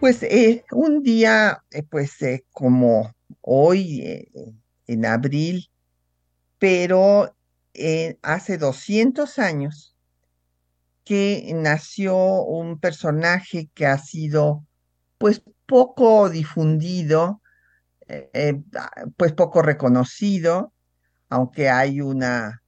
[0.00, 4.26] Pues eh, un día, eh, pues eh, como hoy,
[4.86, 5.70] en abril,
[6.58, 7.36] pero
[8.22, 9.94] hace 200 años
[11.04, 14.64] que nació un personaje que ha sido
[15.18, 17.42] pues poco difundido,
[19.18, 20.72] pues poco reconocido,
[21.28, 22.62] aunque hay una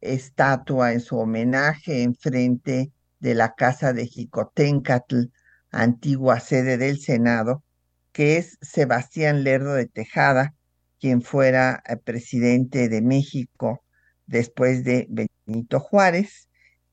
[0.00, 5.26] estatua en su homenaje enfrente de la casa de Jicotencatl
[5.72, 7.64] antigua sede del Senado,
[8.12, 10.54] que es Sebastián Lerdo de Tejada,
[11.00, 13.82] quien fuera eh, presidente de México
[14.26, 16.48] después de Benito Juárez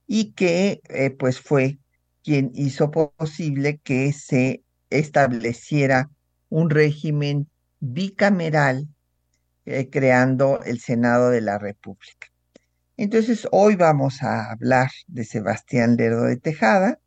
[0.07, 1.77] y que eh, pues fue
[2.23, 6.09] quien hizo posible que se estableciera
[6.49, 7.47] un régimen
[7.79, 8.87] bicameral
[9.65, 12.27] eh, creando el Senado de la República.
[12.97, 16.99] Entonces, hoy vamos a hablar de Sebastián Lerdo de Tejada,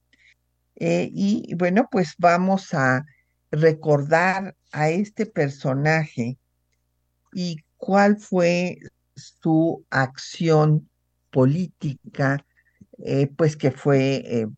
[0.84, 3.04] eh, y bueno, pues vamos a
[3.52, 6.38] recordar a este personaje
[7.32, 8.78] y cuál fue
[9.14, 10.90] su acción
[11.30, 12.44] política,
[12.98, 14.48] eh, pues que fue eh,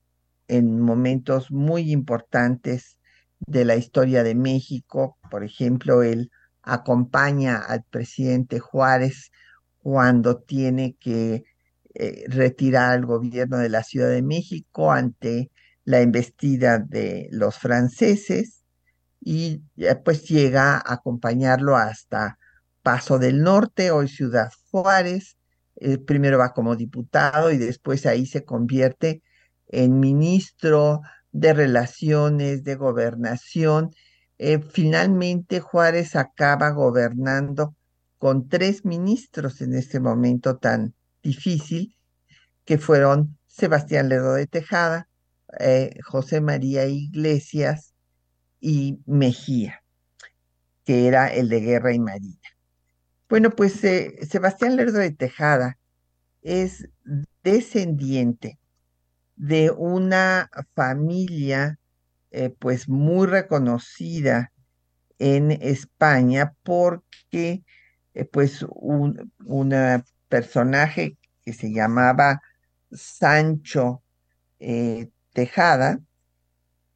[0.49, 2.97] en momentos muy importantes
[3.41, 5.19] de la historia de México.
[5.31, 6.31] Por ejemplo, él
[6.63, 9.31] acompaña al presidente Juárez
[9.77, 11.45] cuando tiene que
[12.29, 15.51] retirar al gobierno de la Ciudad de México ante
[15.85, 18.65] la embestida de los franceses
[19.21, 19.63] y
[20.05, 22.39] pues llega a acompañarlo hasta
[22.83, 25.39] Paso del Norte, hoy Ciudad Juárez.
[25.77, 29.23] Eh, primero va como diputado y después ahí se convierte
[29.69, 31.01] en ministro
[31.33, 33.91] de Relaciones, de Gobernación.
[34.37, 37.75] Eh, finalmente Juárez acaba gobernando
[38.19, 41.97] con tres ministros en este momento tan difícil,
[42.65, 45.09] que fueron Sebastián Ledo de Tejada,
[45.59, 47.95] eh, José María Iglesias
[48.61, 49.83] y Mejía,
[50.85, 52.41] que era el de Guerra y Marina.
[53.29, 55.79] Bueno, pues eh, Sebastián Lerdo de Tejada
[56.43, 56.89] es
[57.43, 58.59] descendiente
[59.37, 61.79] de una familia
[62.31, 64.53] eh, pues muy reconocida
[65.19, 67.65] en España porque
[68.31, 69.33] pues un,
[70.29, 72.41] personaje que se llamaba
[72.93, 74.03] Sancho
[75.35, 76.01] Tejada,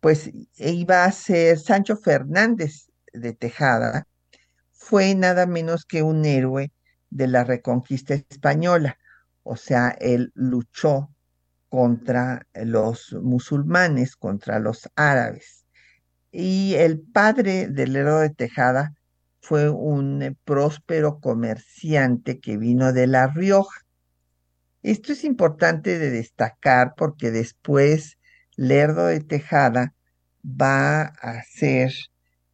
[0.00, 4.06] pues iba a ser Sancho Fernández de Tejada,
[4.72, 6.72] fue nada menos que un héroe
[7.10, 8.98] de la reconquista española,
[9.42, 11.10] o sea, él luchó
[11.68, 15.66] contra los musulmanes, contra los árabes.
[16.30, 18.94] Y el padre del héroe de Tejada
[19.40, 23.84] fue un próspero comerciante que vino de La Rioja.
[24.82, 28.17] Esto es importante de destacar porque después
[28.58, 29.94] Lerdo de Tejada
[30.44, 31.92] va a ser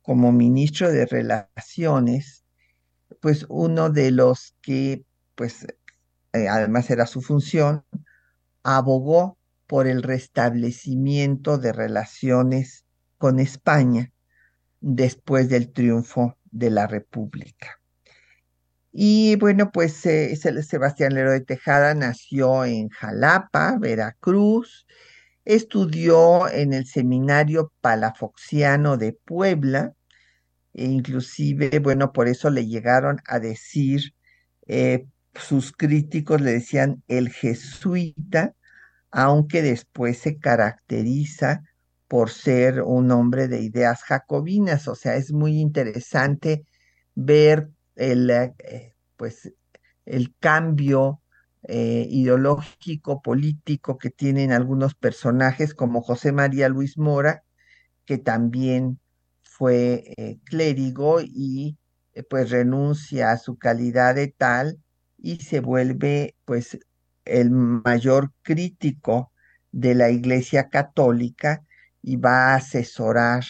[0.02, 2.44] como ministro de Relaciones,
[3.20, 5.66] pues uno de los que, pues,
[6.34, 7.86] eh, además era su función,
[8.62, 12.84] abogó por el restablecimiento de relaciones
[13.16, 14.12] con España
[14.82, 17.80] después del triunfo de la República.
[18.92, 24.86] Y bueno, pues eh, Sebastián Lerdo de Tejada nació en Jalapa, Veracruz,
[25.44, 29.94] Estudió en el Seminario Palafoxiano de Puebla,
[30.72, 34.14] e inclusive, bueno, por eso le llegaron a decir,
[34.66, 38.54] eh, sus críticos le decían el jesuita,
[39.10, 41.62] aunque después se caracteriza
[42.08, 46.64] por ser un hombre de ideas jacobinas, o sea, es muy interesante
[47.14, 49.52] ver el, eh, pues,
[50.04, 51.20] el cambio
[51.68, 57.44] eh, ideológico, político que tienen algunos personajes como José María Luis Mora,
[58.06, 59.00] que también
[59.42, 61.78] fue eh, clérigo y
[62.14, 64.80] eh, pues renuncia a su calidad de tal
[65.18, 66.78] y se vuelve pues
[67.24, 69.32] el mayor crítico
[69.72, 71.64] de la Iglesia Católica
[72.02, 73.44] y va a asesorar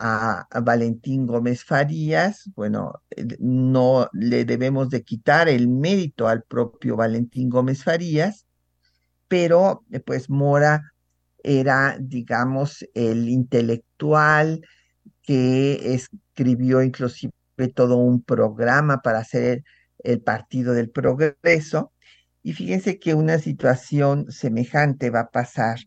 [0.00, 3.02] a, Valentín Gómez Farías, bueno,
[3.38, 8.46] no le debemos de quitar el mérito al propio Valentín Gómez Farías,
[9.28, 10.94] pero eh, pues Mora
[11.44, 14.62] era, digamos, el intelectual
[15.22, 17.32] que escribió inclusive
[17.74, 19.64] todo un programa para hacer
[19.98, 21.92] el Partido del Progreso.
[22.42, 25.78] Y fíjense que una situación semejante va a pasar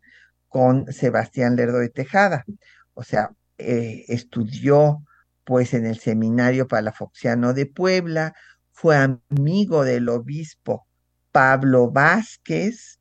[0.49, 2.45] con Sebastián Lerdo de Tejada.
[2.93, 3.31] O sea,
[3.63, 5.03] eh, estudió
[5.43, 8.33] pues en el seminario palafoxiano de Puebla,
[8.71, 10.87] fue amigo del obispo
[11.31, 12.99] Pablo Vázquez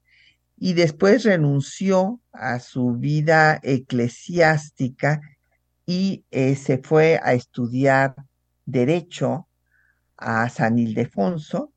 [0.56, 5.20] y después renunció a su vida eclesiástica
[5.86, 8.14] y eh, se fue a estudiar
[8.64, 9.48] derecho
[10.16, 11.72] a San Ildefonso.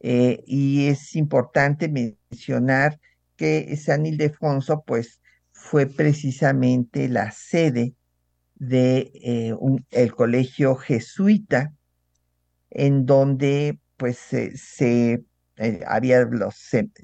[0.00, 3.00] Eh, y es importante mencionar
[3.36, 5.20] que San Ildefonso pues
[5.52, 7.95] fue precisamente la sede
[8.58, 9.54] de eh,
[9.90, 11.72] el colegio jesuita
[12.70, 15.24] en donde pues se,
[15.56, 16.56] eh, había los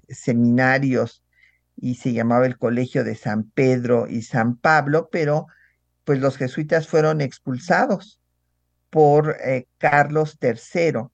[0.08, 1.25] seminarios
[1.76, 5.46] y se llamaba el colegio de San Pedro y San Pablo, pero
[6.04, 8.20] pues los jesuitas fueron expulsados
[8.90, 11.08] por eh, Carlos III,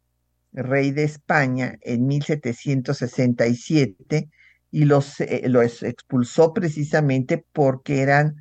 [0.52, 4.28] rey de España, en 1767
[4.70, 8.36] y los, los expulsó precisamente porque eran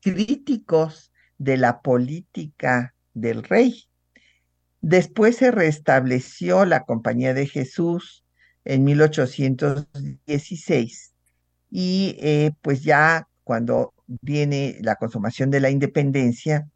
[0.00, 1.09] críticos
[1.40, 3.88] de la política del rey.
[4.82, 8.24] Después se restableció la Compañía de Jesús
[8.64, 11.14] en 1816
[11.70, 16.68] y eh, pues ya cuando viene la consumación de la independencia,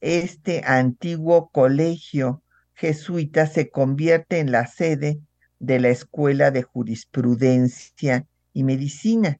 [0.00, 2.42] este antiguo colegio
[2.74, 5.20] jesuita se convierte en la sede
[5.60, 9.38] de la Escuela de Jurisprudencia y Medicina.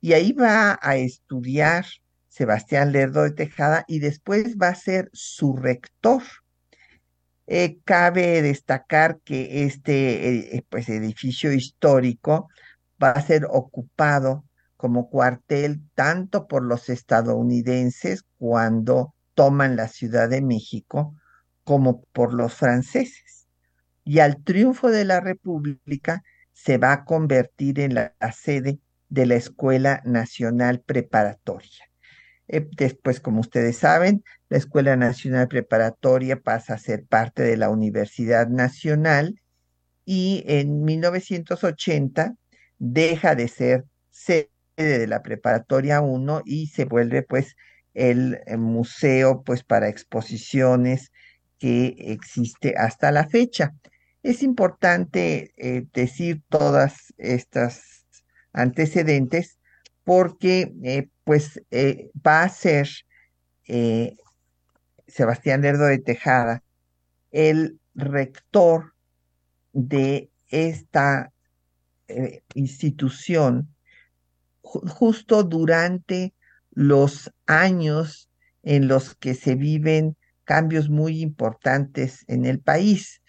[0.00, 1.84] Y ahí va a estudiar
[2.30, 6.22] Sebastián Lerdo de Tejada y después va a ser su rector.
[7.46, 12.48] Eh, cabe destacar que este eh, pues, edificio histórico
[13.02, 14.44] va a ser ocupado
[14.76, 21.14] como cuartel tanto por los estadounidenses cuando toman la Ciudad de México
[21.64, 23.48] como por los franceses.
[24.04, 26.22] Y al triunfo de la República
[26.52, 28.78] se va a convertir en la, sede
[29.08, 31.89] de la Escuela Nacional Preparatoria.
[32.52, 37.70] Eh, después, como ustedes saben, la Escuela Nacional Preparatoria pasa a ser parte de la
[37.70, 39.40] Universidad Nacional
[40.04, 42.34] y en 1980
[42.78, 47.54] deja de ser sede de la Preparatoria 1 y se vuelve pues
[47.94, 51.12] el, el museo pues para exposiciones
[51.60, 53.76] que existe hasta la fecha.
[54.24, 58.06] Es importante eh, decir todas estas
[58.52, 59.60] antecedentes
[60.02, 62.88] porque eh, pues eh, va a ser
[65.06, 66.64] Sebastián Lerdo de Tejada
[67.30, 68.94] el rector
[69.72, 71.32] de esta
[72.54, 73.72] institución
[74.62, 76.34] justo durante
[76.72, 78.28] los años
[78.64, 83.22] en los que se viven cambios muy importantes en el país.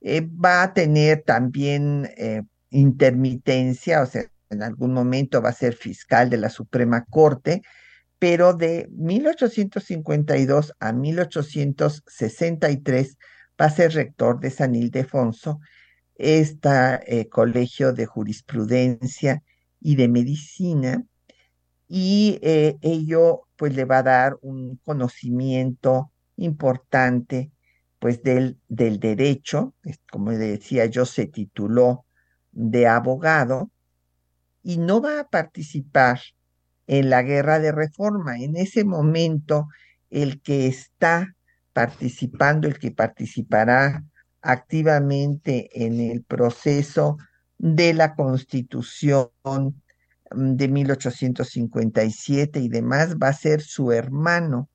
[0.00, 5.74] Eh, va a tener también eh, intermitencia, o sea, en algún momento va a ser
[5.74, 7.62] fiscal de la Suprema Corte,
[8.18, 13.16] pero de 1852 a 1863
[13.60, 15.60] va a ser rector de San Ildefonso,
[16.14, 19.42] este colegio de jurisprudencia
[19.80, 21.04] y de medicina,
[21.86, 27.52] y ello pues le va a dar un conocimiento importante
[27.98, 29.74] pues del, del derecho,
[30.10, 32.06] como decía yo, se tituló
[32.52, 33.70] de abogado
[34.62, 36.20] y no va a participar
[36.86, 38.38] en la guerra de reforma.
[38.38, 39.68] En ese momento,
[40.10, 41.34] el que está
[41.72, 44.04] participando, el que participará
[44.40, 47.18] activamente en el proceso
[47.58, 54.68] de la constitución mm, de 1857 y demás, va a ser su hermano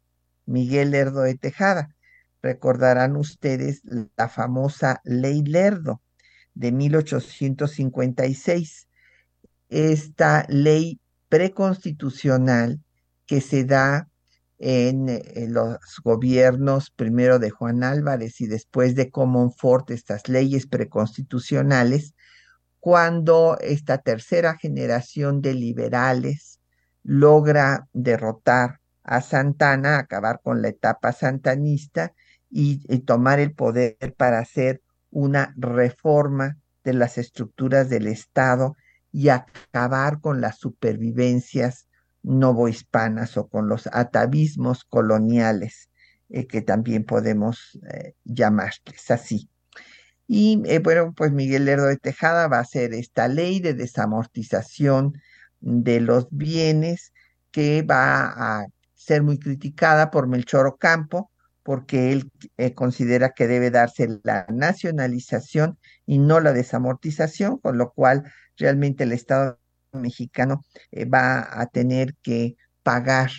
[0.46, 1.96] Miguel Lerdo de Tejada.
[2.42, 3.82] Recordarán ustedes
[4.18, 6.02] la famosa Ley Lerdo
[6.54, 8.88] de 1856.
[9.74, 11.00] Esta ley
[11.30, 12.80] preconstitucional
[13.26, 14.08] que se da
[14.60, 15.08] en,
[15.52, 22.14] los gobiernos primero de Juan Álvarez y después de Comonfort, estas leyes preconstitucionales,
[22.80, 26.60] cuando esta tercera generación de liberales
[27.02, 32.14] logra derrotar a Santana, acabar con la etapa santanista
[32.48, 38.76] y, tomar el poder para hacer una reforma de las estructuras del Estado
[39.14, 41.88] y acabar con las supervivencias
[42.24, 45.90] novohispanas o con los atavismos coloniales,
[46.30, 49.50] eh, que también podemos eh, llamarles así.
[50.28, 55.22] Y eh, bueno, pues Miguel Lerdo de Tejada va a hacer esta ley de desamortización
[55.60, 57.14] de los bienes
[57.52, 58.66] que va a
[58.96, 61.30] ser muy criticada por Melchor Ocampo,
[61.64, 67.92] porque él eh, considera que debe darse la nacionalización y no la desamortización, con lo
[67.94, 68.24] cual
[68.58, 69.60] realmente el Estado
[69.94, 73.32] mexicano eh, va a tener que pagar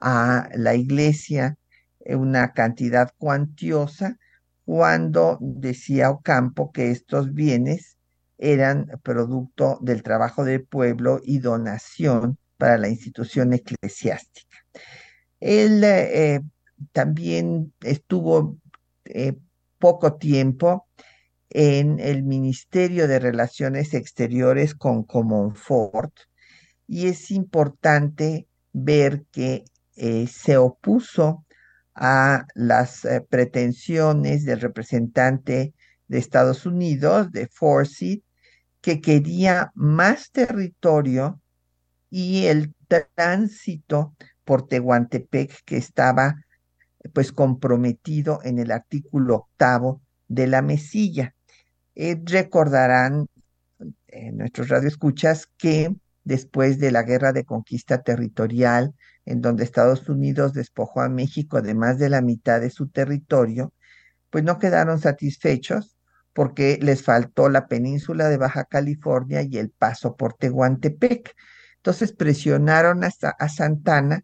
[0.00, 1.56] a la iglesia
[2.00, 4.16] eh, una cantidad cuantiosa
[4.64, 7.96] cuando decía Ocampo que estos bienes
[8.38, 14.58] eran producto del trabajo del pueblo y donación para la institución eclesiástica.
[15.40, 16.40] Eh,
[16.98, 18.58] también estuvo
[19.04, 19.36] eh,
[19.78, 20.88] poco tiempo
[21.48, 26.12] en el Ministerio de Relaciones Exteriores con Comonfort
[26.88, 29.62] y es importante ver que
[29.94, 31.46] eh, se opuso
[31.94, 35.74] a las pretensiones del representante
[36.08, 38.24] de Estados Unidos, de Forsyth,
[38.80, 41.40] que quería más territorio
[42.10, 46.34] y el tránsito por Tehuantepec que estaba
[47.12, 51.34] pues comprometido en el artículo octavo de la mesilla.
[51.94, 53.26] Eh, recordarán
[54.08, 60.52] eh, nuestros radioescuchas que después de la guerra de conquista territorial, en donde Estados Unidos
[60.52, 63.72] despojó a México de más de la mitad de su territorio,
[64.30, 65.98] pues no quedaron satisfechos
[66.32, 71.34] porque les faltó la península de Baja California y el paso por Tehuantepec.
[71.76, 74.22] Entonces presionaron hasta a Santana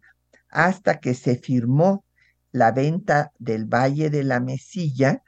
[0.49, 2.04] hasta que se firmó
[2.55, 5.21] la venta del Valle de la Mesilla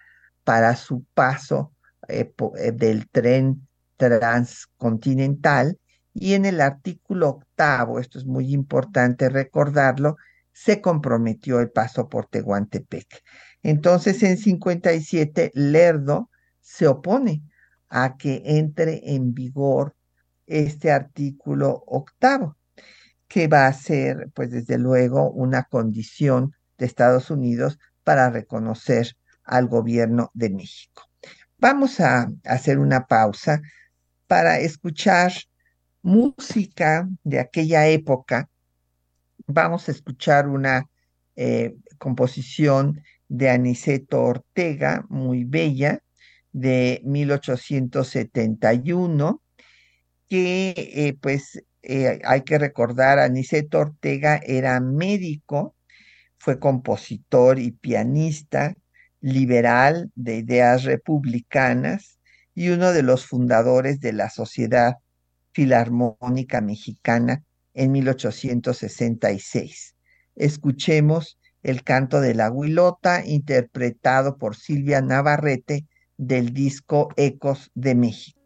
[0.46, 1.74] para su paso
[2.08, 3.68] eh, eh, del tren
[3.98, 5.78] transcontinental
[6.14, 10.16] y en el artículo octavo, esto es muy importante recordarlo,
[10.54, 13.22] se comprometió el paso por Tehuantepec.
[13.62, 16.30] Entonces en 57 Lerdo
[16.62, 17.44] se opone
[17.90, 19.96] a que entre en vigor
[20.46, 22.56] este artículo octavo,
[23.28, 29.68] que va a ser, pues desde luego, una condición de Estados Unidos para reconocer al
[29.68, 31.04] gobierno de México.
[31.58, 33.62] Vamos a hacer una pausa
[34.28, 35.34] para escuchar
[36.02, 38.50] música de aquella época.
[39.48, 40.90] Vamos a escuchar una
[41.36, 46.02] eh, composición de Aniceto Ortega, muy bella,
[46.52, 49.42] de 1871,
[50.30, 55.76] que eh, pues eh, hay que recordar, Aniceto Ortega era médico,
[56.38, 58.76] fue compositor y pianista,
[59.22, 62.20] liberal de ideas republicanas
[62.54, 64.98] y uno de los fundadores de la Sociedad
[65.52, 69.96] Filarmónica Mexicana en 1866.
[70.36, 75.86] Escuchemos el canto de la huilota interpretado por Silvia Navarrete
[76.18, 78.37] del disco Ecos de México.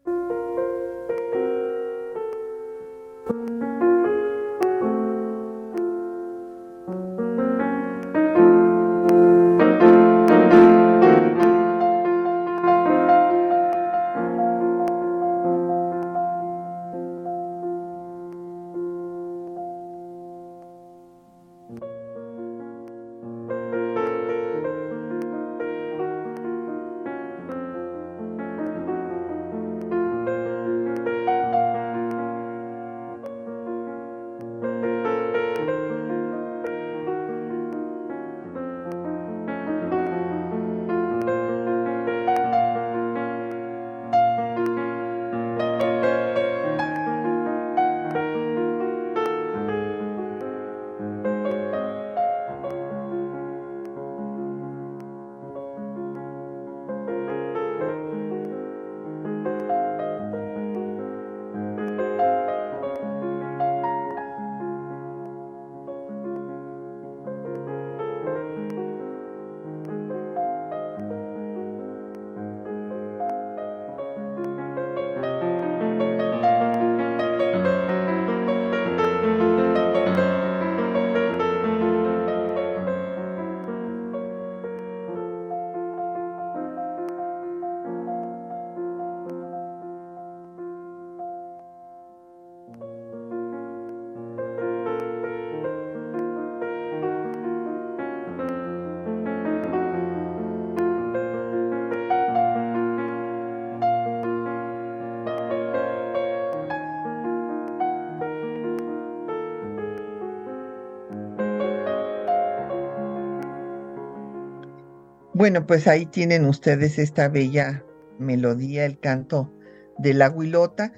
[115.42, 117.84] Bueno, pues ahí tienen ustedes esta bella
[118.20, 119.52] melodía, el canto
[119.98, 120.92] de la huilota.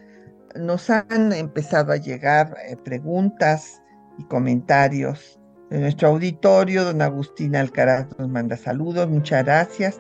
[0.55, 3.81] Nos han empezado a llegar eh, preguntas
[4.19, 6.85] y comentarios de nuestro auditorio.
[6.85, 9.99] Don Agustín Alcaraz nos manda saludos, muchas gracias.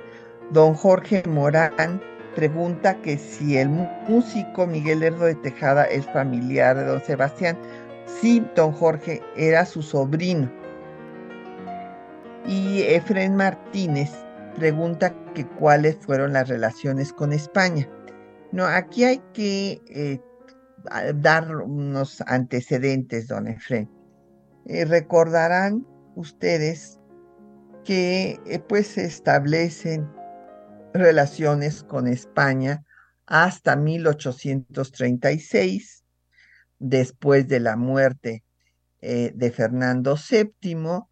[0.52, 2.02] Don Jorge Morán
[2.36, 7.56] pregunta que si el músico Miguel Lerdo de Tejada es familiar de don Sebastián.
[8.20, 10.52] Sí, don Jorge, era su sobrino.
[12.46, 14.24] Y Efren Martínez
[14.54, 17.88] pregunta que cuáles fueron las relaciones con España.
[18.52, 20.20] No, aquí hay que eh,
[21.14, 23.90] dar unos antecedentes, don Efren.
[24.66, 27.00] Eh, recordarán ustedes
[27.84, 30.08] que eh, pues se establecen
[30.94, 32.84] relaciones con España
[33.26, 36.04] hasta 1836,
[36.78, 38.44] después de la muerte
[39.00, 41.04] eh, de Fernando VII,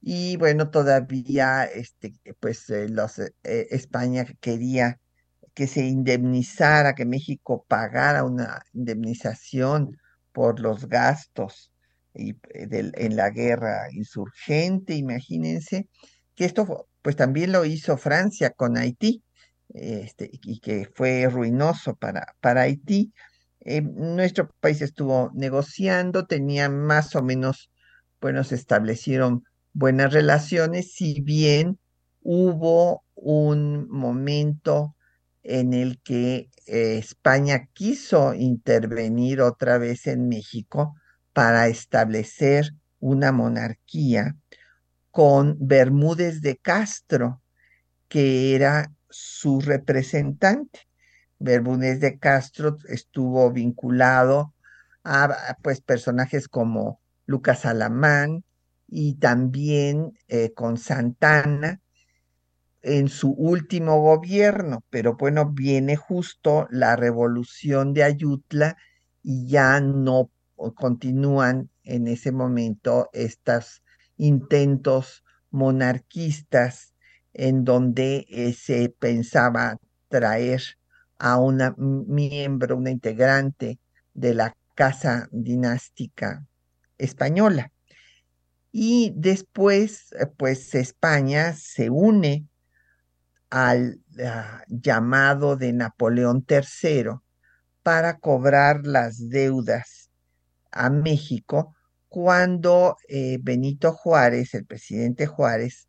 [0.00, 4.98] y bueno, todavía este, pues los, España quería
[5.54, 9.98] que se indemnizara, que México pagara una indemnización
[10.32, 11.72] por los gastos
[12.14, 15.88] y, eh, en la guerra insurgente, imagínense,
[16.34, 19.22] que esto pues también lo hizo Francia con Haití,
[19.68, 23.12] este, y que fue ruinoso para, para Haití.
[23.60, 27.70] Eh, nuestro país estuvo negociando, tenía más o menos,
[28.20, 31.78] bueno, se establecieron buenas relaciones, si bien
[32.22, 34.96] hubo un momento
[35.42, 40.94] en el que eh, España quiso intervenir otra vez en México
[41.32, 44.36] para establecer una monarquía
[45.10, 47.42] con Bermúdez de Castro,
[48.08, 50.80] que era su representante.
[51.38, 54.54] Bermúdez de Castro estuvo vinculado
[55.02, 58.44] a pues, personajes como Lucas Alamán
[58.90, 61.80] y también eh, con Santana
[62.82, 68.76] en su último gobierno, pero bueno, viene justo la revolución de Ayutla
[69.22, 70.30] y ya no
[70.74, 73.82] continúan en ese momento estos
[74.16, 76.94] intentos monarquistas
[77.32, 80.62] en donde eh, se pensaba traer
[81.18, 83.78] a una miembro, una integrante
[84.14, 86.46] de la casa dinástica
[86.98, 87.72] española.
[88.72, 92.46] Y después, eh, pues España se une
[93.50, 97.18] al ah, llamado de Napoleón III
[97.82, 100.10] para cobrar las deudas
[100.70, 101.74] a México
[102.08, 105.88] cuando eh, Benito Juárez, el presidente Juárez,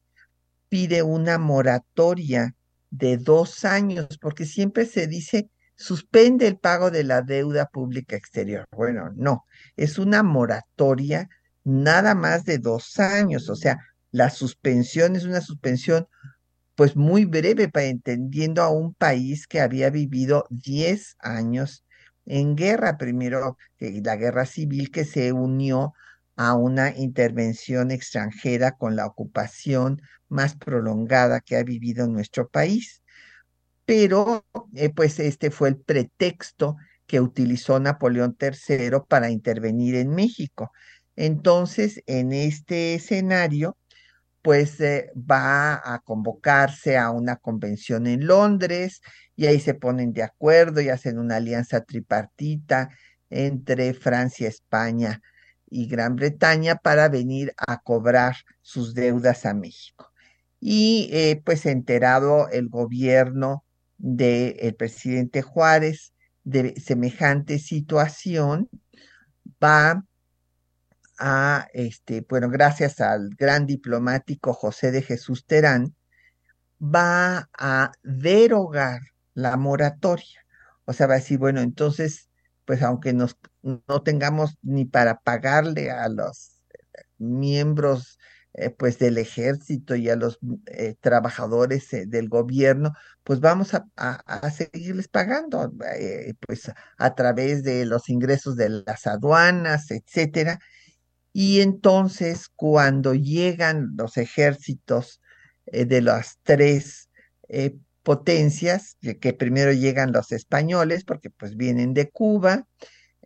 [0.69, 2.55] pide una moratoria
[2.91, 8.65] de dos años, porque siempre se dice suspende el pago de la deuda pública exterior.
[8.71, 11.27] Bueno, no, es una moratoria
[11.63, 13.80] nada más de dos años, o sea,
[14.12, 16.08] la suspensión es una suspensión
[16.76, 21.86] pues muy breve para entendiendo a un país que había vivido 10 años
[22.26, 25.93] en guerra, primero la guerra civil que se unió
[26.36, 33.04] a una intervención extranjera con la ocupación más prolongada que ha vivido nuestro país.
[33.86, 40.71] Pero eh, pues este fue el pretexto que utilizó Napoleón III para intervenir en México.
[41.15, 43.78] Entonces, en este escenario,
[44.41, 49.02] pues eh, va a convocarse a una convención en Londres
[49.36, 52.89] y ahí se ponen de acuerdo y hacen una alianza tripartita
[53.30, 55.21] entre Francia, España
[55.69, 60.12] y Gran Bretaña para venir a cobrar sus deudas a México.
[60.60, 63.63] Y eh, pues enterado el gobierno
[63.97, 68.69] del presidente Juárez de semejante situación,
[69.63, 70.04] va
[71.21, 75.95] a, este, bueno, gracias al gran diplomático José de Jesús Terán,
[76.81, 79.01] va a derogar
[79.36, 80.45] la moratoria.
[80.86, 82.29] O sea, va a decir, bueno, entonces,
[82.65, 86.62] pues aunque nos, no tengamos ni para pagarle a los
[87.19, 88.17] miembros
[88.53, 93.86] eh, pues del ejército y a los eh, trabajadores eh, del gobierno, pues vamos a,
[93.95, 95.71] a seguirles pagando,
[96.47, 100.60] pues a través de los ingresos de las aduanas, etcétera,
[101.33, 105.21] y entonces cuando llegan los ejércitos
[105.67, 107.09] eh, de las tres
[107.47, 112.67] eh, potencias, que, primero llegan los españoles, porque pues vienen de Cuba,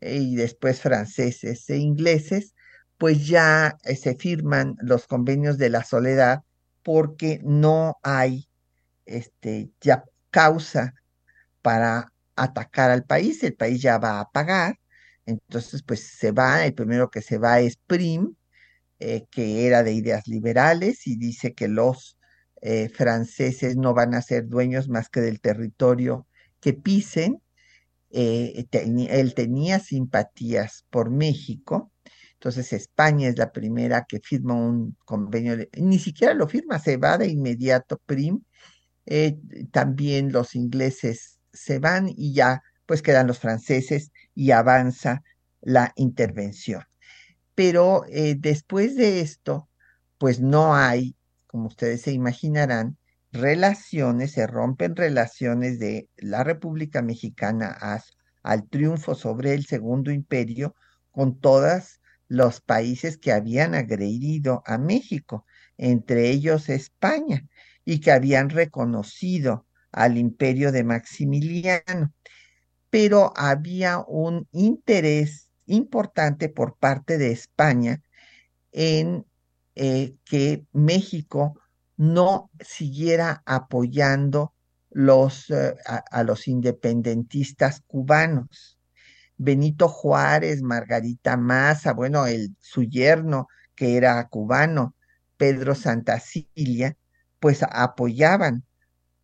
[0.01, 2.53] eh, y después franceses e ingleses,
[2.97, 6.43] pues ya se firman los convenios de la soledad
[6.83, 8.47] porque no hay
[9.05, 10.93] este, ya causa
[11.61, 14.77] para atacar al país, el país ya va a pagar,
[15.25, 18.35] entonces, pues se va, el primero que se va es Prim,
[18.99, 22.17] eh, que era de ideas liberales y dice que los
[22.61, 26.27] eh, franceses no van a ser dueños más que del territorio
[26.61, 27.41] que pisen.
[28.11, 31.91] Eh, él tenía simpatías por México,
[32.35, 37.17] Entonces España es la primera que firma un convenio, ni siquiera lo firma, se va
[37.17, 38.41] de inmediato PRIM.
[39.71, 45.23] También los ingleses se van y ya pues quedan los franceses y avanza
[45.61, 46.83] la intervención.
[47.55, 49.69] Pero eh, después de esto,
[50.17, 51.15] pues no hay,
[51.47, 52.97] como ustedes se imaginarán,
[53.31, 57.77] relaciones, se rompen relaciones de la República Mexicana
[58.43, 60.75] al triunfo sobre el Segundo Imperio
[61.11, 65.45] con todos los países que habían agredido a México,
[65.77, 67.47] entre ellos España,
[67.83, 72.13] y que habían reconocido al imperio de Maximiliano.
[72.95, 78.01] Pero había un interés importante por parte de España
[78.71, 79.25] en
[79.75, 81.59] eh, que México
[81.97, 84.53] no siguiera apoyando
[84.95, 88.79] eh, a, los independentistas cubanos.
[89.35, 94.95] Benito Juárez, Margarita Maza, bueno, el, su yerno, que era cubano,
[95.35, 96.95] Pedro Santacilia,
[97.41, 98.63] pues apoyaban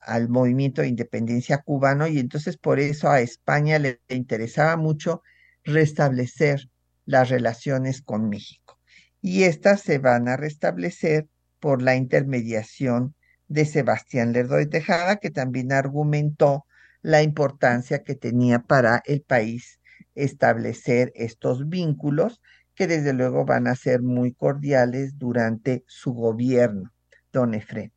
[0.01, 5.21] al movimiento de independencia cubano y entonces por eso a España le interesaba mucho
[5.63, 6.69] restablecer
[7.05, 8.79] las relaciones con México.
[9.21, 11.27] Y estas se van a restablecer
[11.59, 13.15] por la intermediación
[13.47, 16.65] de Sebastián Lerdo de Tejada, que también argumentó
[17.01, 19.79] la importancia que tenía para el país
[20.15, 22.41] establecer estos vínculos,
[22.75, 26.91] que desde luego van a ser muy cordiales durante su gobierno,
[27.31, 27.91] don Efrén.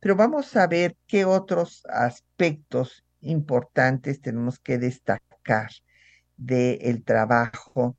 [0.00, 5.70] Pero vamos a ver qué otros aspectos importantes tenemos que destacar
[6.36, 7.98] del trabajo,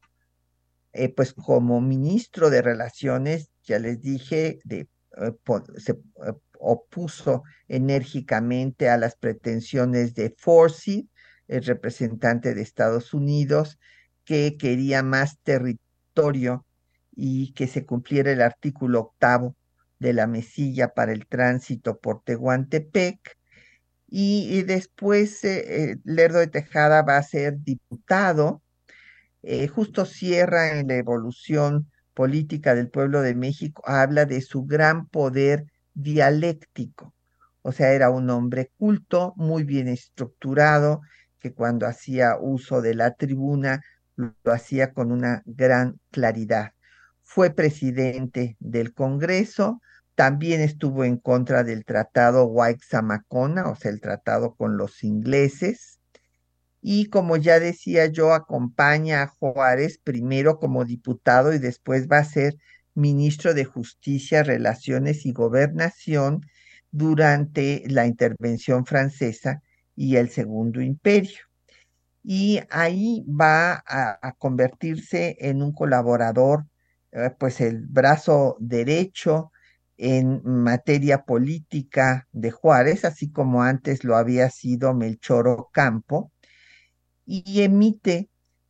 [0.93, 4.87] eh, pues como ministro de Relaciones, ya les dije, eh,
[5.77, 11.07] se eh, opuso enérgicamente a las pretensiones de Forsyth,
[11.47, 13.77] el representante de Estados Unidos,
[14.25, 16.65] que quería más territorio
[17.11, 19.55] y que se cumpliera el artículo octavo
[20.01, 23.37] de la mesilla para el tránsito por Tehuantepec.
[24.07, 28.61] Y, después eh, Lerdo de Tejada va a ser diputado.
[29.73, 35.65] justo cierra en la evolución política del pueblo de México, habla de su gran poder
[35.93, 37.13] dialéctico.
[37.61, 41.01] O sea, era un hombre culto, muy bien estructurado,
[41.39, 43.81] que cuando hacía uso de la tribuna
[44.15, 46.71] lo hacía con una gran claridad.
[47.23, 49.81] Fue presidente del Congreso,
[50.15, 55.99] también estuvo en contra del tratado White-Samacona, o sea, el tratado con los ingleses.
[56.81, 62.25] Y como ya decía yo, acompaña a Juárez primero como diputado y después va a
[62.25, 62.57] ser
[62.93, 66.41] ministro de Justicia, Relaciones y Gobernación
[66.91, 69.61] durante la intervención francesa
[69.95, 71.39] y el Segundo Imperio.
[72.23, 76.65] Y ahí va a, convertirse en un colaborador,
[77.11, 79.50] eh, pues el brazo derecho
[80.03, 86.31] en materia política de Juárez, así como antes lo había sido Melchor Ocampo,
[87.23, 88.27] y emite,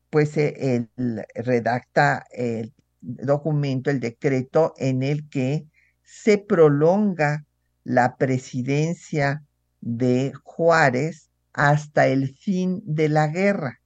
[0.10, 0.89] pues el,
[1.34, 5.67] redacta el documento, el decreto en el que
[6.04, 7.46] se prolonga
[7.86, 9.46] la presidencia
[9.80, 13.80] de Juárez hasta el fin de la guerra.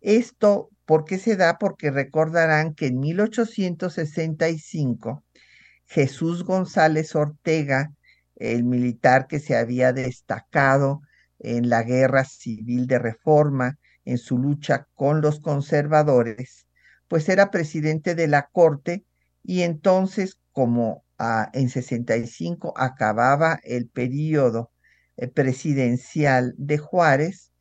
[0.00, 1.58] Esto, ¿por qué se da?
[1.58, 5.22] Porque recordarán que en 1865
[5.86, 7.92] Jesús González Ortega,
[8.36, 11.02] el militar que se había destacado
[11.38, 16.66] en la guerra civil de reforma, en su lucha con los conservadores,
[17.08, 19.04] pues era presidente de la Corte
[19.42, 24.70] y entonces como ah, en 65 acababa el periodo
[25.16, 27.52] eh, presidencial de Juárez,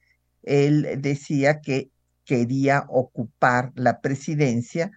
[0.44, 1.92] él decía que
[2.26, 4.92] quería ocupar la presidencia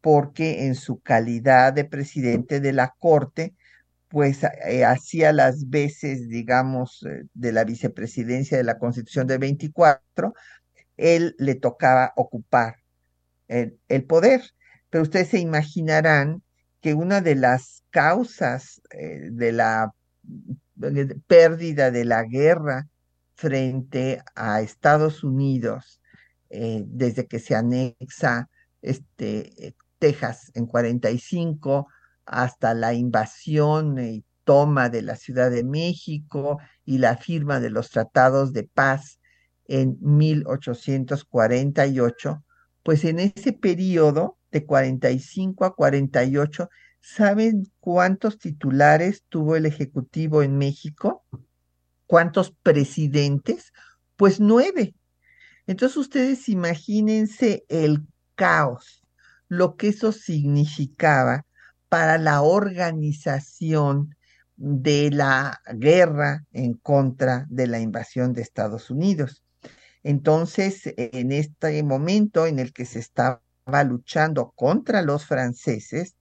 [0.00, 3.54] porque en su calidad de presidente de la Corte,
[4.08, 10.34] pues eh, hacía las veces, digamos, eh, de la vicepresidencia de la Constitución de 24,
[10.96, 12.76] él le tocaba ocupar
[13.48, 14.42] el, poder.
[14.90, 16.42] Pero ustedes se imaginarán
[16.80, 19.92] que una de las causas eh, de la
[21.26, 22.88] pérdida de la guerra
[23.34, 26.00] frente a Estados Unidos
[26.48, 28.48] desde que se anexa
[28.82, 31.86] este, Texas en 45
[32.26, 37.90] hasta la invasión y toma de la Ciudad de México y la firma de los
[37.90, 39.20] tratados de paz
[39.68, 42.44] en 1848,
[42.82, 46.68] pues en ese periodo de 45 a 48,
[47.00, 51.24] ¿saben cuántos titulares tuvo el Ejecutivo en México?
[52.06, 53.72] ¿Cuántos presidentes?
[54.16, 54.96] Pues nueve.
[55.68, 58.99] Entonces ustedes imagínense el caos.
[59.50, 61.44] Lo que eso significaba
[61.88, 64.14] para la organización
[64.56, 69.42] de la guerra en contra de la invasión de Estados Unidos.
[70.04, 73.42] Entonces, en este momento en el que se estaba
[73.84, 76.14] luchando contra los franceses,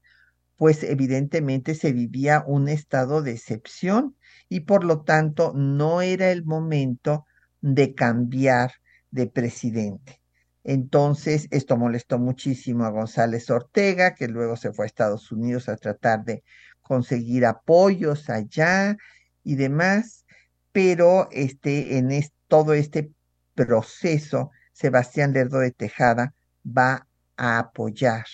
[0.55, 4.17] pues evidentemente se vivía un estado de excepción
[4.49, 7.27] y por lo tanto no era el momento
[7.61, 8.71] de cambiar
[9.11, 10.18] de presidente.
[10.63, 15.77] Entonces, esto molestó muchísimo a González Ortega, que luego se fue a Estados Unidos a
[15.77, 16.43] tratar de
[16.81, 18.97] conseguir apoyos allá
[19.43, 20.25] y demás,
[20.71, 22.09] pero este, en
[22.47, 23.11] todo este
[23.55, 26.33] proceso, Sebastián Lerdo de Tejada
[26.65, 28.25] va a apoyar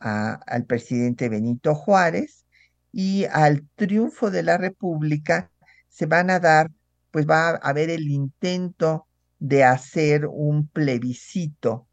[0.00, 2.46] al presidente Benito Juárez
[2.92, 5.50] y al triunfo de la República
[5.88, 6.70] se van a dar,
[7.10, 9.07] pues va a haber el intento
[9.38, 11.86] de hacer un plebiscito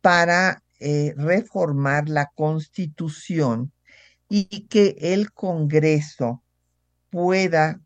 [0.00, 3.72] para eh, reformar la constitución
[4.28, 6.42] y que el Congreso
[7.10, 7.80] pueda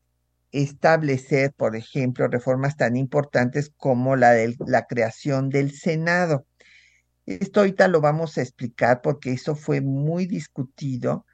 [0.51, 6.47] establecer, por ejemplo, reformas tan importantes como la de la creación del Senado.
[7.27, 11.25] Esto ahorita lo vamos a explicar porque eso fue muy discutido.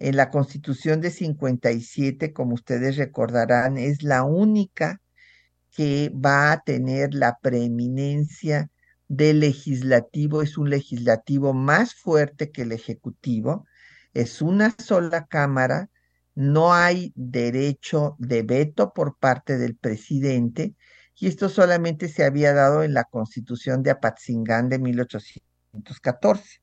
[0.00, 5.00] En la Constitución de 57, como ustedes recordarán, es la única
[5.74, 8.70] que va a tener la preeminencia
[9.08, 13.66] del legislativo, es un legislativo más fuerte que el ejecutivo,
[14.14, 15.90] es una sola cámara,
[16.34, 20.74] no hay derecho de veto por parte del presidente
[21.16, 26.60] y esto solamente se había dado en la constitución de Apatzingán de 1814.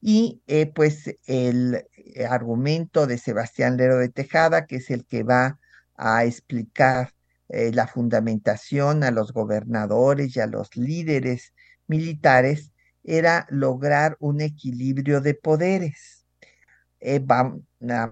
[0.00, 1.86] Y eh, pues el
[2.28, 5.58] argumento de Sebastián Lero de Tejada, que es el que va
[5.96, 7.14] a explicar
[7.54, 11.54] eh, la fundamentación a los gobernadores y a los líderes
[11.86, 12.72] militares,
[13.04, 16.26] era lograr un equilibrio de poderes.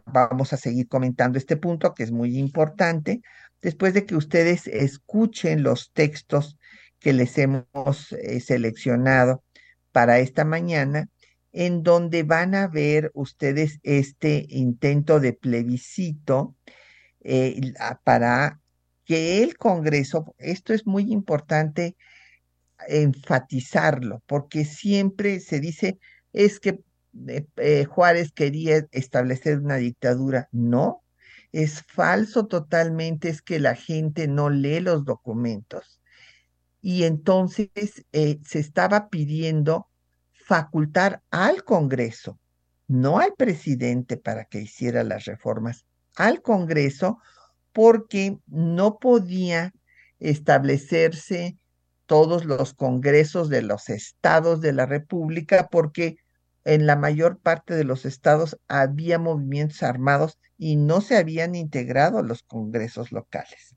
[0.07, 3.23] vamos a seguir comentando este punto que es muy importante,
[3.63, 6.59] después de que ustedes escuchen los textos
[7.01, 9.43] que les hemos eh, seleccionado
[9.91, 11.09] para esta mañana,
[11.53, 16.57] en donde van a ver ustedes este intento de plebiscito
[17.21, 17.73] eh,
[18.05, 18.62] para
[19.13, 21.99] que el Congreso, esto es muy importante
[22.89, 25.99] enfatizarlo, porque siempre se dice,
[26.33, 26.81] es que
[27.59, 30.49] eh, Juárez quería establecer una dictadura.
[30.51, 31.03] No,
[31.53, 36.01] es falso totalmente, es que la gente no lee los documentos.
[36.81, 37.69] Y entonces
[38.13, 39.89] eh, se estaba pidiendo
[40.33, 42.39] facultar al Congreso,
[42.89, 45.85] no al presidente para que hiciera las reformas,
[46.17, 47.19] al Congreso,
[47.73, 49.73] porque no podía
[50.19, 51.57] establecerse
[52.07, 56.17] todos los congresos de los estados de la República, porque
[56.65, 62.23] en la mayor parte de los estados había movimientos armados y no se habían integrado
[62.23, 63.75] los congresos locales.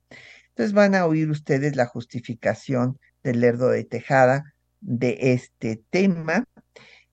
[0.50, 6.44] Entonces van a oír ustedes la justificación del Lerdo de Tejada de este tema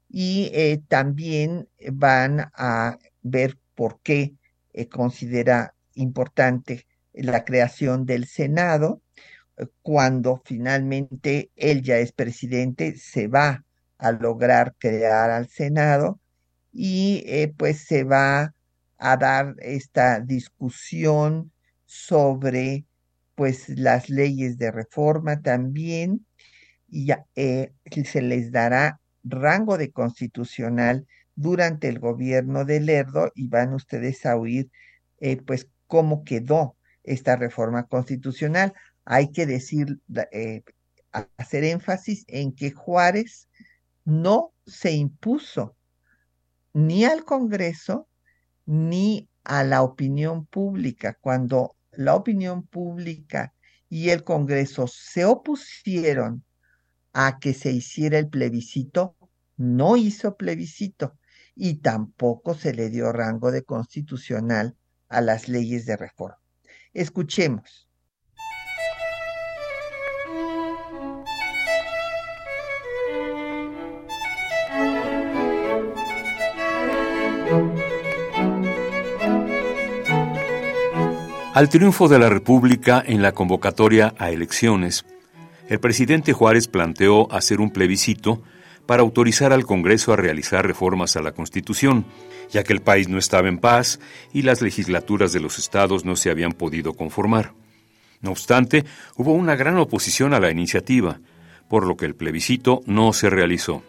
[0.07, 4.35] y eh, también van a ver por qué
[4.73, 9.01] eh, considera importante la creación del Senado.
[9.81, 13.63] Cuando finalmente él ya es presidente, se va
[13.97, 16.19] a lograr crear al Senado
[16.71, 18.53] y eh, pues se va
[18.97, 21.51] a dar esta discusión
[21.85, 22.85] sobre
[23.35, 26.25] pues las leyes de reforma también
[26.87, 27.73] y eh,
[28.05, 34.35] se les dará rango de constitucional durante el gobierno de Lerdo y van ustedes a
[34.35, 34.69] oír
[35.19, 38.73] eh, pues cómo quedó esta reforma constitucional.
[39.05, 39.99] Hay que decir,
[40.31, 40.63] eh,
[41.11, 43.47] hacer énfasis en que Juárez
[44.03, 45.75] no se impuso
[46.73, 48.07] ni al Congreso
[48.65, 51.15] ni a la opinión pública.
[51.21, 53.53] Cuando la opinión pública
[53.87, 56.43] y el Congreso se opusieron
[57.13, 59.15] a que se hiciera el plebiscito,
[59.57, 61.19] no hizo plebiscito
[61.53, 64.75] y tampoco se le dio rango de constitucional
[65.13, 66.39] a las leyes de reforma.
[66.93, 67.87] Escuchemos.
[81.53, 85.05] Al triunfo de la República en la convocatoria a elecciones,
[85.69, 88.41] el presidente Juárez planteó hacer un plebiscito
[88.85, 92.05] para autorizar al Congreso a realizar reformas a la Constitución,
[92.49, 93.99] ya que el país no estaba en paz
[94.33, 97.53] y las legislaturas de los estados no se habían podido conformar.
[98.21, 101.19] No obstante, hubo una gran oposición a la iniciativa,
[101.69, 103.83] por lo que el plebiscito no se realizó.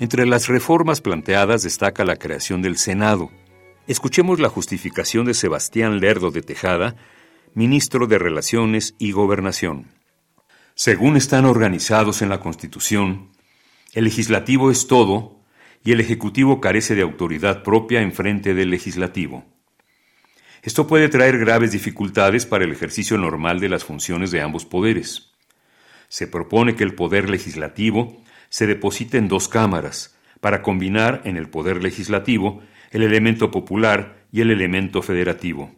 [0.00, 3.30] Entre las reformas planteadas destaca la creación del Senado.
[3.86, 6.96] Escuchemos la justificación de Sebastián Lerdo de Tejada,
[7.54, 9.86] ministro de Relaciones y Gobernación.
[10.74, 13.33] Según están organizados en la Constitución,
[13.94, 15.40] el legislativo es todo
[15.84, 19.44] y el ejecutivo carece de autoridad propia en frente del legislativo.
[20.62, 25.30] Esto puede traer graves dificultades para el ejercicio normal de las funciones de ambos poderes.
[26.08, 31.48] Se propone que el poder legislativo se deposite en dos cámaras, para combinar en el
[31.48, 35.74] poder legislativo el elemento popular y el elemento federativo.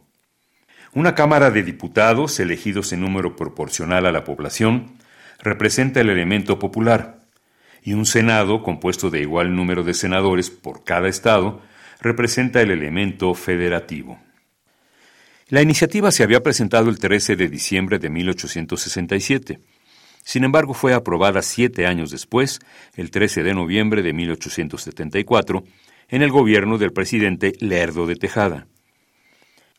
[0.92, 4.96] Una Cámara de Diputados, elegidos en número proporcional a la población,
[5.38, 7.15] representa el elemento popular,
[7.86, 11.62] y un Senado, compuesto de igual número de senadores por cada Estado,
[12.00, 14.18] representa el elemento federativo.
[15.48, 19.60] La iniciativa se había presentado el 13 de diciembre de 1867.
[20.24, 22.58] Sin embargo, fue aprobada siete años después,
[22.96, 25.62] el 13 de noviembre de 1874,
[26.08, 28.66] en el gobierno del presidente Lerdo de Tejada.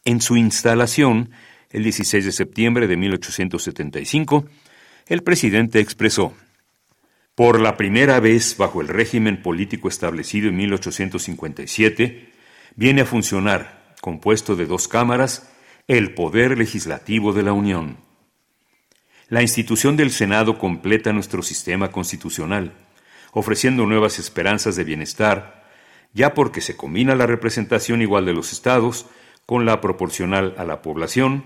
[0.06, 1.32] En su instalación,
[1.72, 4.46] el 16 de septiembre de 1875,
[5.08, 6.34] el presidente expresó,
[7.38, 12.32] por la primera vez bajo el régimen político establecido en 1857,
[12.76, 15.48] viene a funcionar, compuesto de dos cámaras,
[15.88, 17.98] el poder legislativo de la Unión.
[19.30, 22.74] La institución del Senado completa nuestro sistema constitucional,
[23.34, 25.70] ofreciendo nuevas esperanzas de bienestar,
[26.14, 29.06] ya porque se combina la representación igual de los estados
[29.46, 31.44] con la proporcional a la población,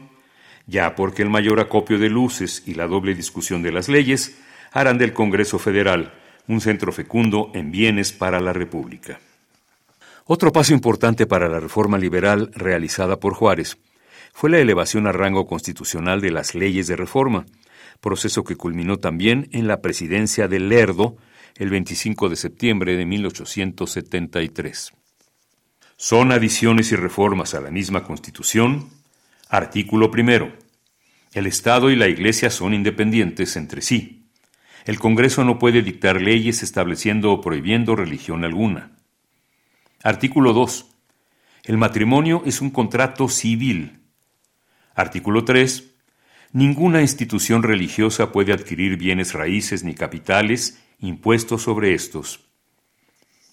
[0.68, 4.38] ya porque el mayor acopio de luces y la doble discusión de las leyes
[4.72, 6.14] harán del Congreso Federal
[6.48, 9.20] un centro fecundo en bienes para la República.
[10.26, 13.78] Otro paso importante para la reforma liberal realizada por Juárez
[14.34, 17.46] fue la elevación a rango constitucional de las leyes de reforma,
[18.00, 21.18] proceso que culminó también en la presidencia de Lerdo
[21.56, 24.94] el 25 de septiembre de 1873.
[25.98, 28.90] Son adiciones y reformas a la misma Constitución.
[29.50, 30.52] Artículo primero.
[31.34, 34.21] El Estado y la Iglesia son independientes entre sí.
[34.86, 38.92] El Congreso no puede dictar leyes estableciendo o prohibiendo religión alguna.
[40.04, 40.86] Artículo 2.
[41.64, 44.02] El matrimonio es un contrato civil
[44.96, 45.96] Artículo 3.
[46.52, 52.52] Ninguna institución religiosa puede adquirir bienes raíces ni capitales impuestos sobre estos.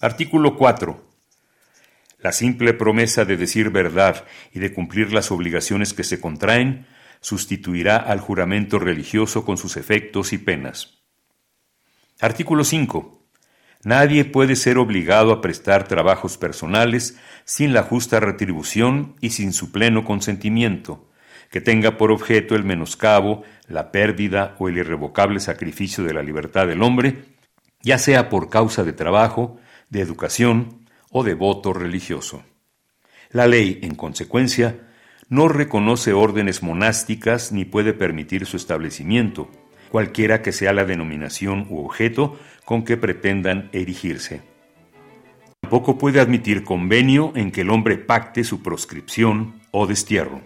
[0.00, 1.08] Artículo 4.
[2.18, 6.86] La simple promesa de decir verdad y de cumplir las obligaciones que se contraen
[7.20, 10.97] sustituirá al juramento religioso con sus efectos y penas.
[12.20, 13.16] Artículo 5.
[13.84, 19.70] Nadie puede ser obligado a prestar trabajos personales sin la justa retribución y sin su
[19.70, 21.08] pleno consentimiento,
[21.48, 26.66] que tenga por objeto el menoscabo, la pérdida o el irrevocable sacrificio de la libertad
[26.66, 27.22] del hombre,
[27.82, 32.42] ya sea por causa de trabajo, de educación o de voto religioso.
[33.30, 34.88] La ley, en consecuencia,
[35.28, 39.48] no reconoce órdenes monásticas ni puede permitir su establecimiento,
[39.90, 44.42] cualquiera que sea la denominación u objeto con que pretendan erigirse.
[45.60, 50.40] Tampoco puede admitir convenio en que el hombre pacte su proscripción o destierro.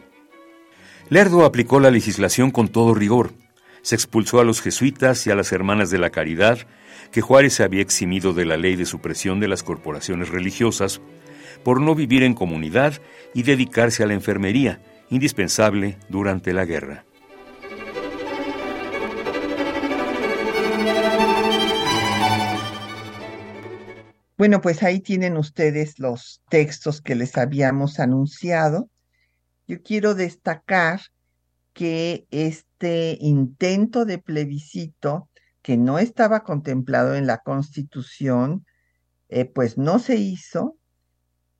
[1.08, 3.32] Lerdo aplicó la legislación con todo rigor.
[3.82, 6.58] Se expulsó a los jesuitas y a las hermanas de la caridad,
[7.10, 11.00] que Juárez había eximido de la ley de supresión de las corporaciones religiosas,
[11.62, 13.00] por no vivir en comunidad
[13.34, 17.04] y dedicarse a la enfermería, indispensable durante la guerra.
[24.42, 28.90] Bueno, pues ahí tienen ustedes los textos que les habíamos anunciado.
[29.68, 31.00] Yo quiero destacar
[31.72, 35.28] que este intento de plebiscito,
[35.62, 38.66] que no estaba contemplado en la Constitución,
[39.28, 40.76] eh, pues no se hizo,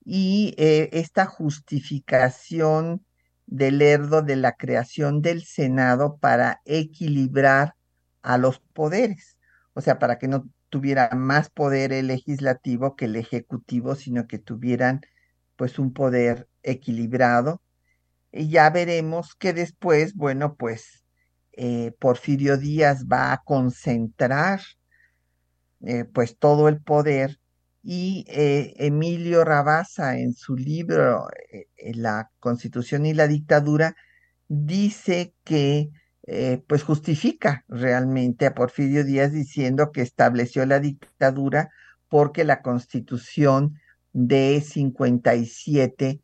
[0.03, 3.05] y eh, esta justificación
[3.45, 7.75] del Lerdo de la creación del Senado para equilibrar
[8.23, 9.37] a los poderes,
[9.73, 14.39] o sea, para que no tuviera más poder el legislativo que el ejecutivo, sino que
[14.39, 15.01] tuvieran
[15.55, 17.61] pues un poder equilibrado.
[18.31, 21.03] Y ya veremos que después, bueno, pues
[21.51, 24.61] eh, Porfirio Díaz va a concentrar
[25.81, 27.39] eh, pues todo el poder
[27.83, 31.27] y eh, Emilio Rabasa en su libro
[31.93, 33.95] La Constitución y la Dictadura
[34.47, 35.91] dice que
[36.67, 41.69] pues justifica realmente a Porfirio Díaz diciendo que estableció la dictadura
[42.07, 43.79] porque la Constitución
[44.13, 46.21] de 57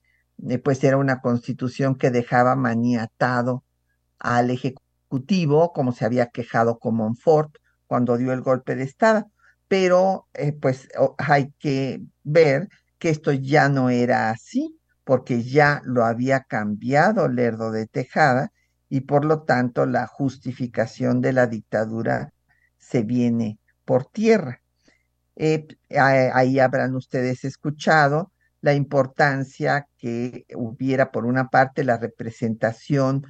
[0.64, 3.64] pues era una constitución que dejaba maniatado
[4.20, 9.32] al Ejecutivo, como se había quejado con Montfort cuando dio el golpe de Estado.
[9.68, 16.06] pero eh, pues hay que ver que esto ya no era así, porque ya lo
[16.06, 18.52] había cambiado Lerdo de Tejada
[18.90, 22.34] y por lo tanto la justificación de la dictadura
[22.78, 24.62] se viene por tierra.
[25.36, 25.68] Eh,
[25.98, 28.32] ahí habrán ustedes escuchado
[28.62, 33.26] la importancia que hubiera, por una parte, la representación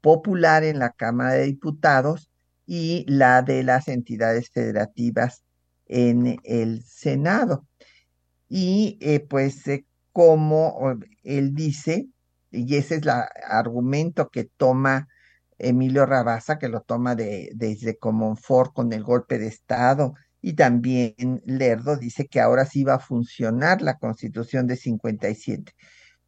[0.00, 2.30] popular en la Cámara de Diputados
[2.66, 5.44] y la de las entidades federativas
[5.86, 7.66] en el Senado.
[8.48, 12.08] Y eh, pues eh, como él dice,
[12.52, 13.10] y ese es el
[13.48, 15.08] argumento que toma
[15.58, 21.42] Emilio Rabasa, que lo toma de, desde Comonfort con el golpe de Estado, y también
[21.46, 25.72] Lerdo dice que ahora sí va a funcionar la constitución de 57.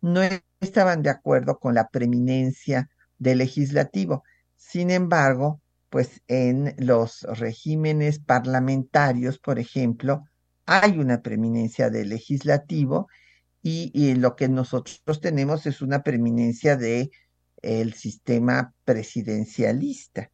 [0.00, 0.20] No
[0.60, 4.22] estaban de acuerdo con la preeminencia del legislativo.
[4.56, 5.60] Sin embargo,
[5.90, 10.24] pues en los regímenes parlamentarios, por ejemplo,
[10.66, 13.08] hay una preeminencia del legislativo
[13.66, 17.10] y, lo que nosotros tenemos es una preeminencia de
[17.62, 20.30] el sistema presidencialista.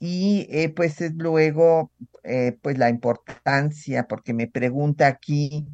[0.00, 1.92] Y eh, pues luego,
[2.24, 5.68] eh, pues la importancia, porque me pregunta aquí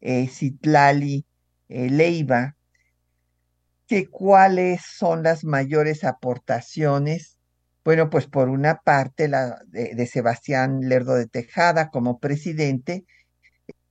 [0.00, 1.24] eh, Citlali
[1.68, 2.56] Leiva,
[3.86, 7.38] que cuáles son las mayores aportaciones.
[7.84, 13.04] Bueno, pues por una parte la de Sebastián Lerdo de Tejada como presidente,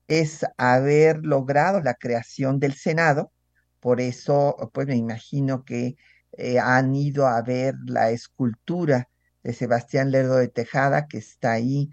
[0.08, 3.32] es haber logrado la creación del Senado.
[3.80, 5.96] Por eso, pues me imagino que
[6.34, 9.10] eh, han ido a ver la escultura
[9.44, 11.90] de Sebastián Lerdo de Tejada, que está ahí,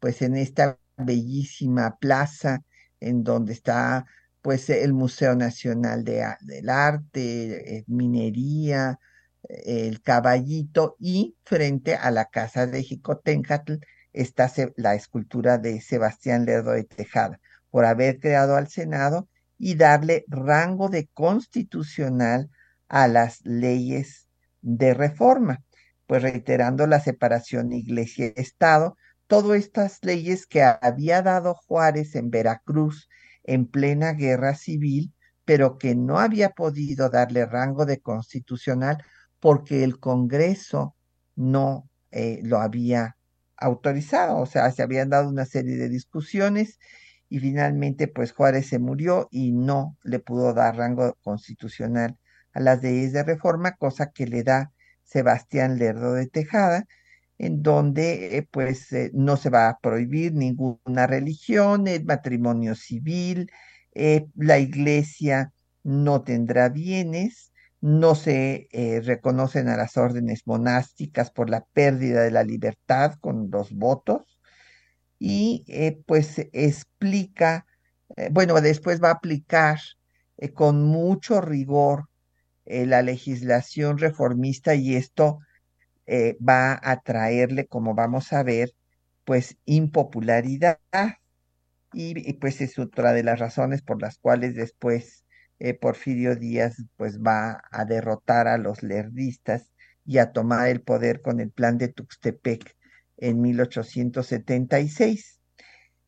[0.00, 2.62] pues en esta bellísima plaza
[3.00, 4.06] en donde está
[4.42, 8.98] pues el Museo Nacional de, del Arte, eh, Minería,
[9.48, 13.74] el Caballito y frente a la casa de Jicotencatl
[14.12, 17.40] está la escultura de Sebastián Lerdo de Tejada
[17.74, 22.48] por haber creado al Senado y darle rango de constitucional
[22.86, 24.28] a las leyes
[24.62, 25.60] de reforma,
[26.06, 28.96] pues reiterando la separación iglesia-estado,
[29.26, 33.08] todas estas leyes que había dado Juárez en Veracruz
[33.42, 35.12] en plena guerra civil,
[35.44, 39.02] pero que no había podido darle rango de constitucional
[39.40, 40.94] porque el Congreso
[41.34, 43.16] no eh, lo había
[43.56, 46.78] autorizado, o sea, se habían dado una serie de discusiones
[47.34, 52.16] y finalmente pues Juárez se murió y no le pudo dar rango constitucional
[52.52, 54.70] a las leyes de reforma, cosa que le da
[55.02, 56.86] Sebastián Lerdo de Tejada,
[57.38, 63.50] en donde eh, pues eh, no se va a prohibir ninguna religión, el matrimonio civil,
[63.94, 68.68] eh, la iglesia no tendrá bienes, no se
[69.04, 74.33] reconocen a las órdenes monásticas por la pérdida de la libertad con los votos,
[75.26, 77.66] y eh, pues explica,
[78.14, 79.78] eh, bueno, después va a aplicar
[80.36, 82.10] eh, con mucho rigor
[82.66, 85.38] la legislación reformista y esto
[86.08, 88.72] va a traerle, como vamos a ver,
[89.24, 90.78] pues impopularidad.
[91.92, 95.24] Y, pues es otra de las razones por las cuales después
[95.80, 99.72] Porfirio Díaz pues va a derrotar a los lerdistas
[100.06, 102.73] y a tomar el poder con el plan de Tuxtepec
[103.16, 105.40] en 1876.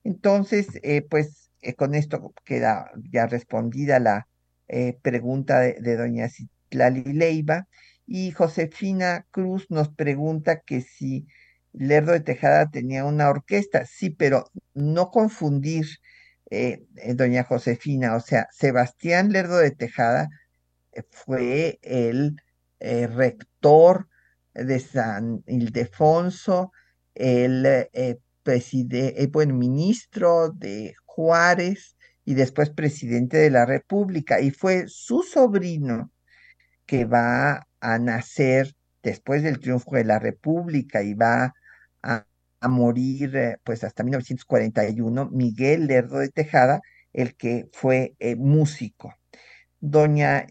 [0.05, 4.29] Entonces, eh, pues eh, con esto queda ya respondida la
[4.69, 7.69] eh, pregunta de, doña Citlali Leiva
[8.07, 11.27] y Josefina Cruz nos pregunta que si
[11.73, 13.85] Lerdo de Tejada tenía una orquesta.
[13.87, 15.87] Sí, pero no confundir,
[17.15, 20.29] doña Josefina, o sea, Sebastián Lerdo de Tejada
[21.11, 22.37] fue el
[22.81, 24.09] rector
[24.55, 26.73] de San Ildefonso,
[27.17, 34.41] el eh, eh, ministro de Juárez y después presidente de la República.
[34.41, 36.13] Y fue su sobrino
[36.87, 41.55] que va a nacer después del triunfo de la República y va
[42.03, 42.27] a,
[42.69, 46.81] morir eh, pues hasta 1941, Miguel Lerdo de Tejada,
[47.13, 49.15] el que fue músico.
[49.79, 50.47] Doña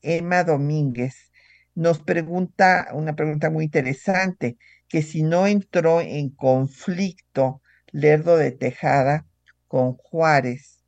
[0.00, 1.30] Emma Domínguez
[1.74, 4.56] nos pregunta una pregunta muy interesante
[4.88, 7.62] que si no entró en conflicto
[7.92, 9.26] Lerdo de Tejada
[9.66, 10.84] con Juárez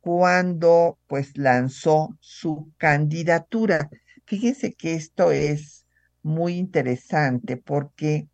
[0.00, 3.90] cuando pues lanzó su candidatura.
[4.24, 5.86] Fíjense que esto es
[6.22, 8.28] muy interesante porque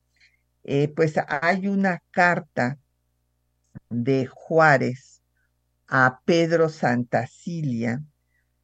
[0.65, 2.79] eh, pues hay una carta
[3.89, 5.23] de Juárez
[5.89, 8.03] a Pedro Santacilia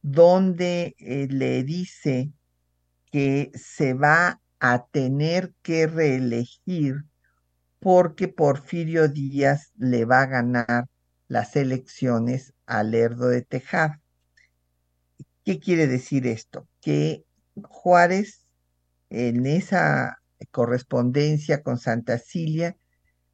[0.01, 2.31] donde eh, le dice
[3.11, 7.05] que se va a tener que reelegir
[7.79, 10.87] porque Porfirio Díaz le va a ganar
[11.27, 14.01] las elecciones a Lerdo de Tejada.
[15.45, 16.67] ¿Qué quiere decir esto?
[16.81, 17.23] Que
[17.63, 18.45] Juárez
[19.09, 22.75] en esa correspondencia con Santa Cilia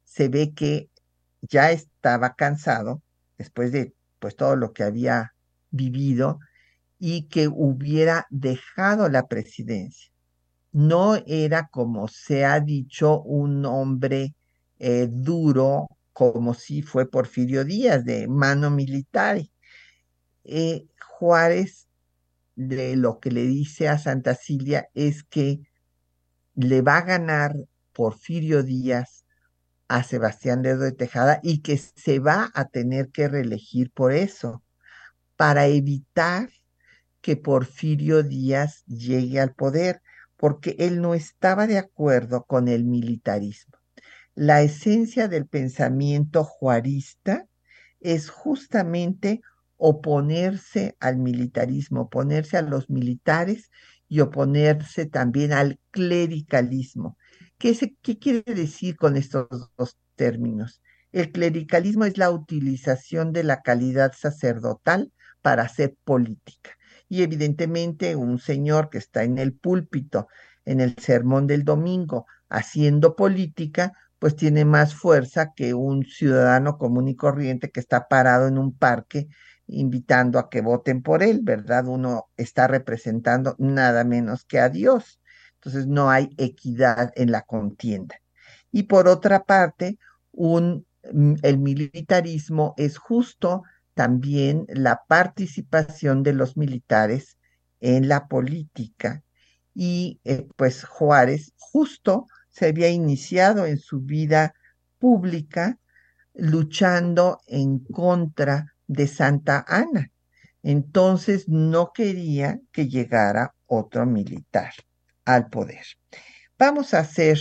[0.04, 0.90] se ve que
[1.42, 3.02] ya estaba cansado
[3.38, 5.34] después de pues todo lo que había
[5.70, 6.38] vivido
[6.98, 10.10] y que hubiera dejado la presidencia.
[10.72, 14.34] No era como se ha dicho un hombre
[14.78, 19.40] eh, duro como si fue Porfirio Díaz de mano militar.
[20.44, 21.88] Eh, Juárez
[22.56, 25.60] de lo que le dice a Santa Cilia es que
[26.54, 27.54] le va a ganar
[27.92, 29.26] Porfirio Díaz
[29.88, 34.62] a Sebastián Lerdo de Tejada y que se va a tener que reelegir por eso,
[35.36, 36.50] para evitar
[37.20, 40.02] que Porfirio Díaz llegue al poder,
[40.36, 43.78] porque él no estaba de acuerdo con el militarismo.
[44.34, 47.46] La esencia del pensamiento juarista
[48.00, 49.40] es justamente
[49.76, 53.70] oponerse al militarismo, oponerse a los militares
[54.08, 57.16] y oponerse también al clericalismo.
[57.58, 60.82] ¿Qué, ¿Qué, quiere decir con estos dos términos?
[61.12, 66.75] El clericalismo es la utilización de la calidad sacerdotal para hacer política.
[67.08, 70.28] Y evidentemente un señor que está en el púlpito,
[70.64, 77.08] en el sermón del domingo, haciendo política, pues tiene más fuerza que un ciudadano común
[77.08, 79.28] y corriente que está parado en un parque
[79.66, 81.86] invitando a que voten por él, ¿verdad?
[81.86, 85.20] Uno está representando nada menos que a Dios.
[85.54, 88.16] Entonces no hay equidad en la contienda.
[88.70, 89.98] Y por otra parte,
[90.32, 93.62] un, mm, el militarismo es justo
[93.96, 97.38] también la participación de los militares
[97.80, 99.22] en la política.
[99.74, 104.52] Y eh, pues Juárez justo se había iniciado en su vida
[104.98, 105.78] pública
[106.34, 110.12] luchando en contra de Santa Ana.
[110.62, 114.72] Entonces no quería que llegara otro militar
[115.24, 115.86] al poder.
[116.58, 117.38] Vamos a hacer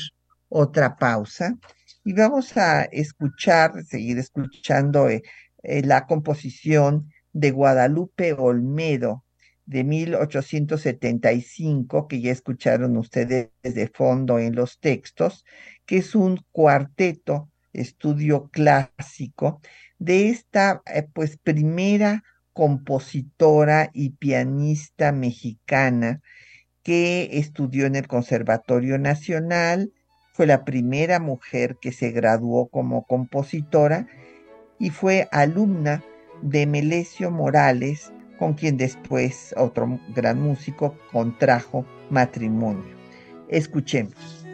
[0.48, 1.54] otra pausa
[2.06, 5.22] y vamos a escuchar, seguir escuchando eh,
[5.66, 9.26] eh, la composición de Guadalupe Olmedo
[9.66, 15.44] de 1875, que ya escucharon ustedes de fondo en los textos,
[15.86, 19.60] que es un cuarteto, estudio clásico,
[19.98, 26.22] de esta eh, pues primera compositora y pianista mexicana
[26.84, 29.92] que estudió en el Conservatorio Nacional,
[30.32, 34.08] fue la primera mujer que se graduó como compositora
[34.80, 36.04] y fue alumna
[36.42, 42.96] de Melesio Morales, con quien después otro gran músico contrajo matrimonio.
[43.48, 44.45] Escuchemos.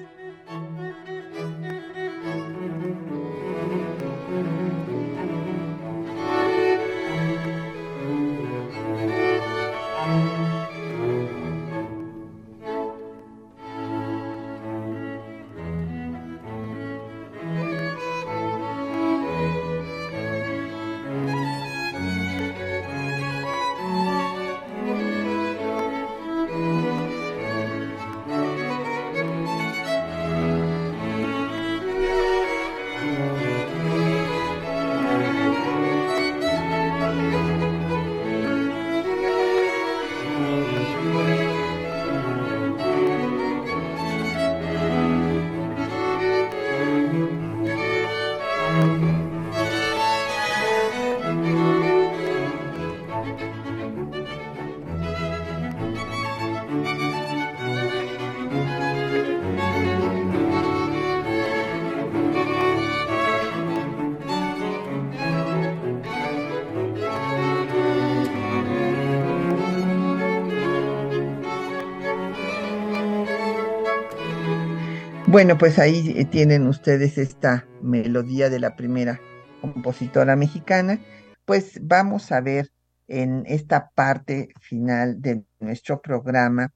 [75.42, 79.20] Bueno, pues ahí eh, tienen ustedes esta melodía de la primera
[79.60, 81.00] compositora mexicana.
[81.46, 82.70] Pues vamos a ver
[83.08, 86.72] en esta parte final de nuestro programa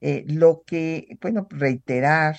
[0.00, 2.36] eh, lo que, bueno, reiterar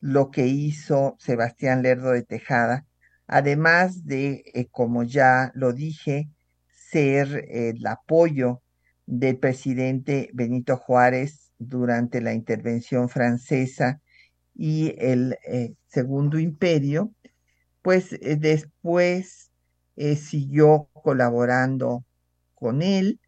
[0.00, 2.84] lo que hizo Sebastián Lerdo de Tejada,
[3.26, 6.28] además de, eh, como ya lo dije,
[6.68, 8.60] ser el apoyo
[9.06, 14.02] del presidente Benito Juárez durante la intervención francesa
[14.56, 17.12] y el eh, Segundo Imperio,
[17.82, 19.50] pues eh, después
[19.96, 22.04] eh, siguió colaborando
[22.54, 23.20] con él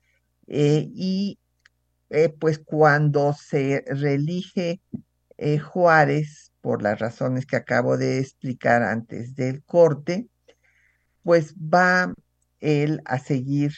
[0.50, 1.38] y
[2.38, 4.80] pues cuando se reelige
[5.62, 10.26] Juárez por las razones que acabo de explicar antes del corte,
[11.22, 12.14] pues va
[12.60, 13.74] él a seguir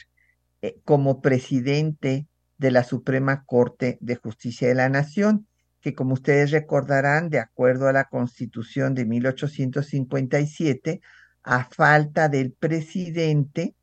[0.85, 2.25] como presidente
[2.57, 5.45] de la Suprema Corte de Justicia de la Nación,
[5.81, 11.01] que como ustedes recordarán, de acuerdo a la Constitución de 1857,
[11.43, 13.75] a falta del presidente,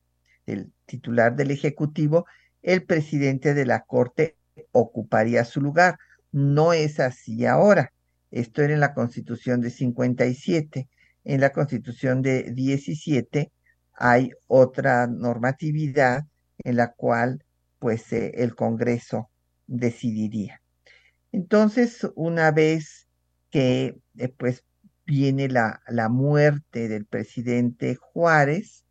[0.47, 2.27] el titular del Ejecutivo,
[2.63, 4.37] el presidente de la Corte
[4.73, 5.99] ocuparía su lugar.
[6.31, 7.93] No es así ahora.
[8.31, 10.89] Esto era en la Constitución de 57.
[11.25, 13.51] En la Constitución de 17
[13.95, 16.25] hay otra normatividad
[16.59, 17.45] en la cual
[17.79, 19.31] pues eh, el Congreso
[19.67, 20.61] decidiría.
[21.33, 23.09] Entonces, una vez
[23.51, 24.65] que eh, pues
[25.07, 28.85] viene la, la, muerte del presidente Juárez,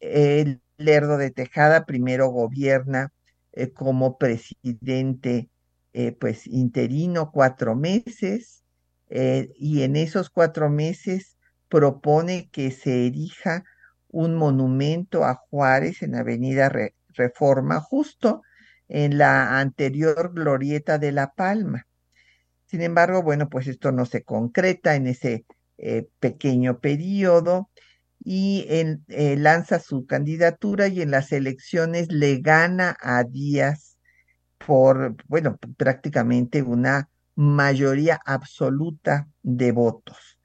[0.00, 3.12] el Lerdo de Tejada primero gobierna
[3.52, 5.48] eh, como presidente
[6.18, 8.64] pues interino cuatro meses
[9.08, 11.36] y en esos cuatro meses
[11.68, 13.64] propone que se erija
[14.08, 16.70] un monumento a Juárez en Avenida
[17.08, 18.42] Reforma, justo
[18.88, 21.86] en la anterior glorieta de La Palma.
[22.66, 25.44] Sin embargo, bueno, pues esto no se concreta en ese
[25.78, 27.70] eh, pequeño periodo
[28.18, 33.98] y eh, lanza su candidatura y en las elecciones le gana a Díaz
[34.66, 40.38] por, bueno, prácticamente una mayoría absoluta de votos.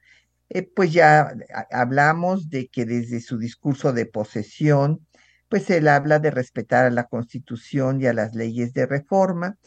[0.49, 1.33] Eh, pues ya
[1.71, 5.05] hablamos de que desde su discurso de posesión,
[5.49, 9.57] pues él habla de respetar a la Constitución y a las leyes de reforma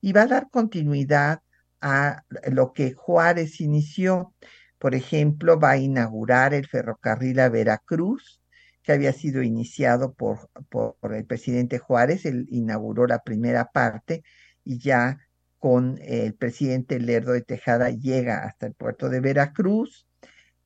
[0.00, 1.42] y va a dar continuidad
[1.80, 4.34] a lo que Juárez inició.
[4.78, 8.40] Por ejemplo, va a inaugurar el ferrocarril a Veracruz,
[8.82, 12.24] que había sido iniciado por, por el presidente Juárez.
[12.24, 14.22] Él inauguró la primera parte
[14.64, 15.18] y ya
[15.58, 20.06] con el presidente Lerdo de Tejada llega hasta el puerto de Veracruz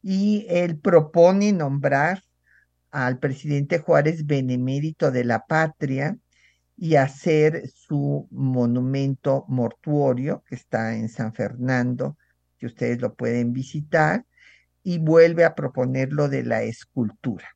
[0.02, 2.22] y él propone nombrar
[2.90, 6.18] al presidente Juárez benemérito de la patria
[6.76, 12.16] y hacer su monumento mortuorio que está en San Fernando,
[12.58, 14.24] que ustedes lo pueden visitar,
[14.82, 17.48] y vuelve a proponer lo de la escultura.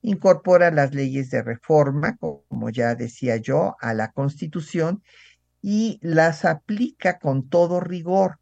[0.00, 5.02] Incorpora las leyes de reforma, como ya decía yo, a la Constitución
[5.60, 8.40] y las aplica con todo rigor.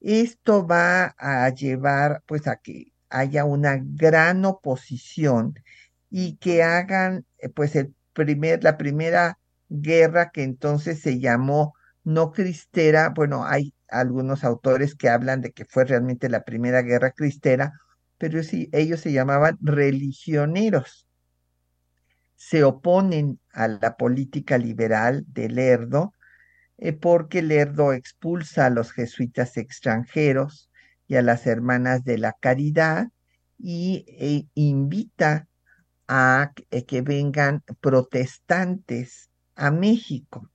[0.00, 5.54] Esto va a llevar pues a que haya una gran oposición
[6.10, 9.38] y que hagan eh, pues el primer, la primera
[9.68, 15.64] guerra que entonces se llamó no cristera, bueno, hay algunos autores que hablan de que
[15.64, 17.72] fue realmente la primera guerra cristera,
[18.18, 21.06] pero sí, ellos se llamaban religioneros.
[22.36, 26.12] Se oponen a la política liberal de Lerdo
[26.78, 30.70] eh, porque Lerdo expulsa a los jesuitas extranjeros
[31.06, 33.08] y a las hermanas de la caridad
[33.58, 35.48] y e invita
[36.08, 40.50] a eh, que vengan protestantes a México.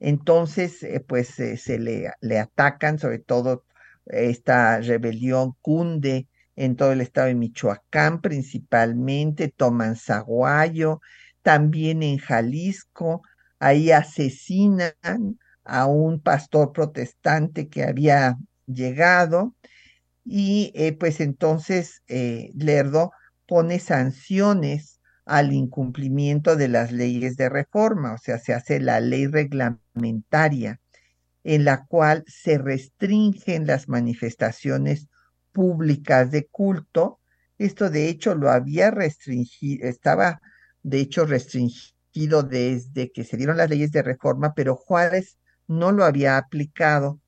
[0.00, 3.64] Entonces, eh, pues se le, le, atacan, sobre todo
[4.06, 11.00] esta rebelión cunde en todo el estado de Michoacán, principalmente, toman Zaguayo,
[11.42, 13.22] también en Jalisco,
[13.64, 18.36] Ahí asesinan a un pastor protestante que había
[18.66, 19.54] llegado
[20.24, 23.12] y eh, pues entonces eh, Lerdo
[23.46, 29.26] pone sanciones al incumplimiento de las leyes de reforma, o sea, se hace la ley
[29.26, 30.80] reglamentaria
[31.44, 35.08] en la cual se restringen las manifestaciones
[35.52, 37.20] públicas de culto.
[37.58, 40.40] Esto de hecho lo había restringido, estaba
[40.82, 46.04] de hecho restringido desde que se dieron las leyes de reforma, pero Juárez no lo
[46.04, 47.20] había aplicado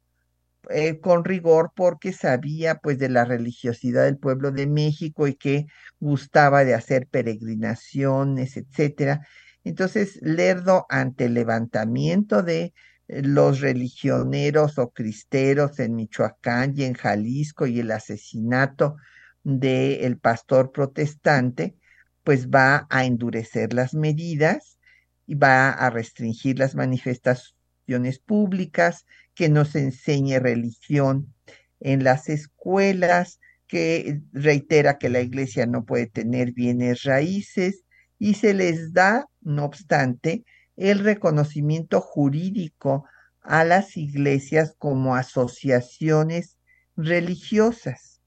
[0.70, 5.66] eh, con rigor porque sabía pues de la religiosidad del pueblo de México y que
[6.00, 9.26] gustaba de hacer peregrinaciones, etcétera.
[9.64, 12.72] Entonces, Lerdo, ante el levantamiento de
[13.08, 18.96] eh, los religioneros o cristeros en Michoacán y en Jalisco y el asesinato
[19.42, 21.76] del pastor protestante,
[22.24, 24.78] pues va a endurecer las medidas
[25.26, 29.06] y va a restringir las manifestaciones públicas,
[29.37, 31.32] que no se enseñe religión
[31.78, 37.84] en las escuelas, que reitera que la iglesia no puede tener bienes raíces
[38.18, 40.45] y se les da, no obstante,
[40.76, 43.05] el reconocimiento jurídico
[43.43, 46.59] a las iglesias como asociaciones
[46.97, 48.22] religiosas.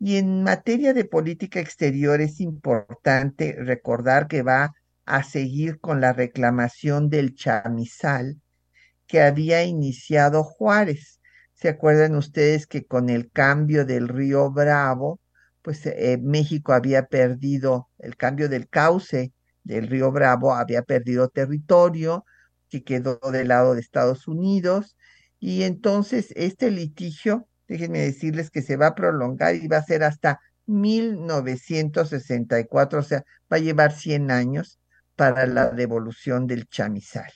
[0.00, 4.72] Y en materia de política exterior es importante recordar que va
[5.04, 8.41] a seguir con la reclamación del chamizal
[9.12, 11.20] que había iniciado Juárez.
[11.52, 15.20] ¿Se acuerdan ustedes que con el cambio del río Bravo,
[15.60, 19.34] pues eh, México había perdido el cambio del cauce
[19.64, 22.24] del río Bravo, había perdido territorio
[22.70, 24.96] que quedó del lado de Estados Unidos
[25.38, 30.04] y entonces este litigio, déjenme decirles que se va a prolongar y va a ser
[30.04, 34.78] hasta 1964, o sea, va a llevar 100 años
[35.16, 37.30] para la devolución del chamizal.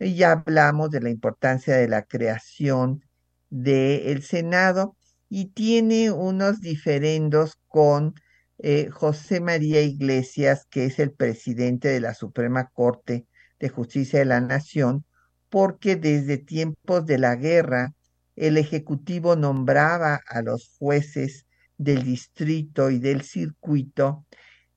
[0.00, 3.04] Ya hablamos de la importancia de la creación
[3.50, 4.96] del Senado
[5.28, 8.14] y tiene unos diferendos con
[8.58, 13.26] eh, José María Iglesias, que es el presidente de la Suprema Corte
[13.58, 15.04] de Justicia de la Nación,
[15.48, 17.94] porque desde tiempos de la guerra
[18.36, 21.46] el Ejecutivo nombraba a los jueces
[21.76, 24.26] del distrito y del circuito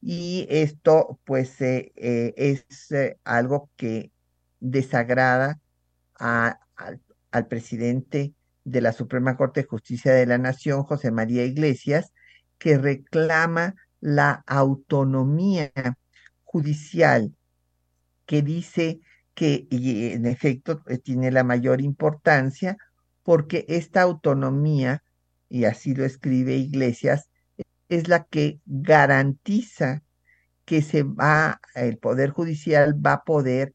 [0.01, 2.65] y esto pues eh, eh, es
[3.23, 4.11] algo que
[4.61, 5.59] desagrada
[6.15, 8.33] al presidente
[8.63, 12.13] de la Suprema Corte de Justicia de la Nación, José María Iglesias,
[12.57, 15.71] que reclama la autonomía
[16.43, 17.35] judicial,
[18.25, 19.01] que dice
[19.33, 22.77] que y en efecto eh, tiene la mayor importancia
[23.23, 25.03] porque esta autonomía,
[25.49, 27.29] y así lo escribe Iglesias,
[27.89, 30.03] es la que garantiza
[30.65, 33.73] que se va, el Poder Judicial va a poder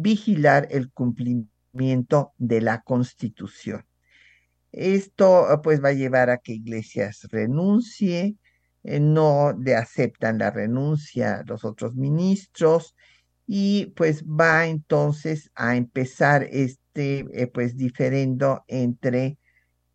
[0.00, 3.84] vigilar el cumplimiento de la Constitución.
[4.72, 8.36] Esto ah, pues va a llevar a que Iglesias renuncie,
[8.84, 12.94] eh, no le aceptan la renuncia los otros ministros
[13.46, 19.38] y pues va entonces a empezar este eh, pues diferendo entre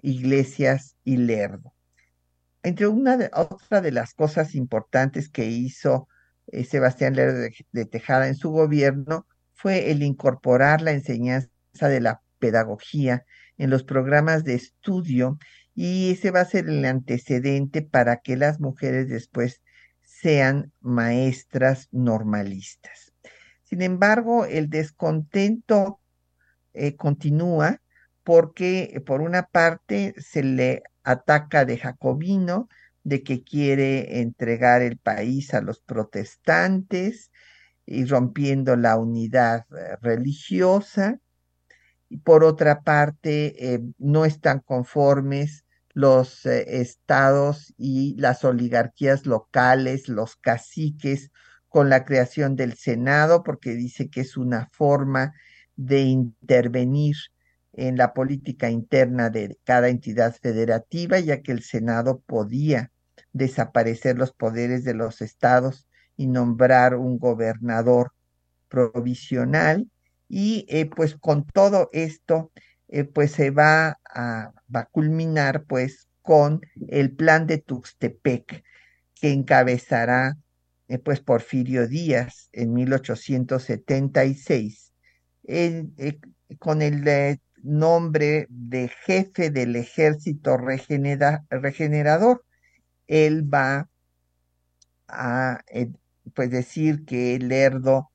[0.02, 1.74] Iglesias y Lerdo.
[2.64, 6.08] Entre una de, otra de las cosas importantes que hizo
[6.48, 9.28] eh, Sebastián Lerdo de Tejada en su gobierno
[9.62, 13.26] fue el incorporar la enseñanza de la pedagogía
[13.58, 15.38] en los programas de estudio
[15.76, 19.62] y ese va a ser el antecedente para que las mujeres después
[20.02, 23.14] sean maestras normalistas.
[23.64, 26.02] Sin embargo, el descontento
[26.74, 27.82] eh, continúa
[28.24, 32.68] porque por una parte se le ataca de jacobino,
[33.04, 37.32] de que quiere entregar el país a los protestantes
[37.86, 41.20] y rompiendo la unidad eh, religiosa.
[42.24, 50.36] Por otra parte, eh, no están conformes los eh, estados y las oligarquías locales, los
[50.36, 51.32] caciques,
[51.70, 55.34] con la creación del Senado, porque dice que es una forma
[55.78, 57.16] de intervenir
[57.72, 62.92] en la política interna de cada entidad federativa, ya que el Senado podía
[63.32, 65.88] desaparecer los poderes de los estados
[66.22, 68.12] y nombrar un gobernador
[68.68, 69.90] provisional
[70.30, 72.52] y eh, pues con todo esto,
[72.90, 78.64] eh, pues se va a, va culminar pues con el plan de Tuxtepec
[79.20, 80.38] que encabezará
[80.90, 84.94] eh, pues Porfirio Díaz en 1876
[86.60, 92.46] con el nombre de jefe del ejército regenerador.
[93.08, 93.90] Él va
[95.08, 95.64] a
[96.34, 98.12] pues decir que Lerdo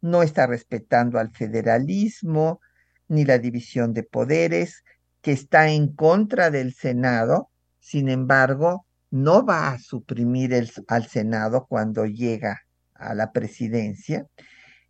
[0.00, 2.60] no está respetando al federalismo
[3.08, 4.84] ni la división de poderes,
[5.22, 7.50] que está en contra del Senado,
[7.80, 10.54] sin embargo, no va a suprimir
[10.88, 12.62] al Senado cuando llega
[12.94, 14.26] a la presidencia,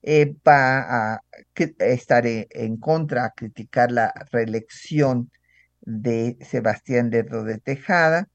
[0.03, 1.23] eh, va a
[1.79, 5.31] estar en contra, a criticar la reelección
[5.81, 8.29] de Sebastián Lerdo de Tejada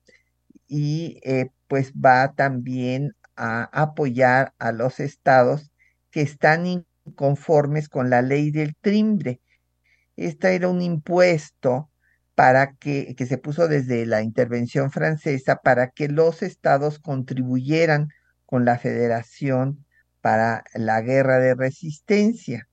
[0.67, 5.71] y eh, pues va también a apoyar a los estados
[6.11, 9.41] que están inconformes con la ley del trimbre.
[10.15, 11.89] Esta era un impuesto
[12.35, 18.09] para que, que se puso desde la intervención francesa para que los estados contribuyeran
[18.45, 19.85] con la federación
[20.21, 22.67] para la guerra de resistencia.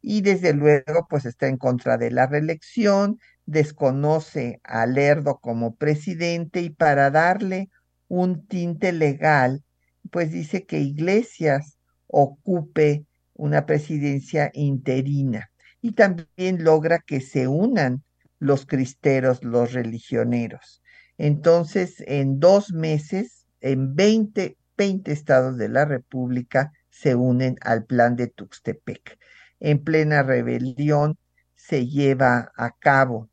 [0.00, 6.60] Y desde luego, pues está en contra de la reelección, desconoce a Lerdo como presidente
[6.60, 7.70] y para darle
[8.06, 9.64] un tinte legal,
[10.10, 13.04] pues dice que Iglesias ocupe
[13.34, 15.50] una presidencia interina
[15.80, 18.02] y también logra que se unan
[18.38, 20.82] los cristeros, los religioneros.
[21.18, 28.16] Entonces, en dos meses, en 20, 20 estados de la República se unen al plan
[28.16, 29.18] de Tuxtepec.
[29.60, 31.18] En plena rebelión
[31.54, 33.30] se lleva a cabo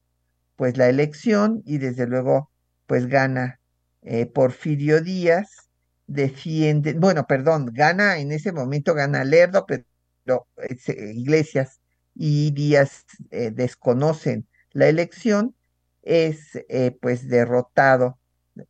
[0.56, 2.52] pues la elección y desde luego
[2.88, 3.60] pues gana
[4.02, 5.63] eh, Porfirio Díaz
[6.14, 11.82] defiende, bueno, perdón, gana, en ese momento gana Lerdo, pero eh, Iglesias
[12.16, 15.56] y Díaz eh, desconocen la elección
[16.02, 18.20] es eh, pues derrotado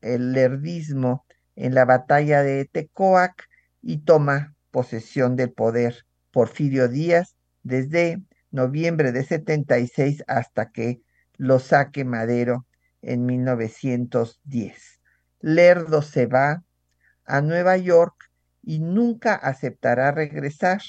[0.01, 1.25] el lerdismo
[1.55, 3.49] en la batalla de Tecoac
[3.81, 8.21] y toma posesión del poder Porfirio Díaz desde
[8.51, 11.01] noviembre de 76 hasta que
[11.37, 12.65] lo saque Madero
[13.01, 15.01] en 1910.
[15.39, 16.63] Lerdo se va
[17.25, 20.81] a Nueva York y nunca aceptará regresar,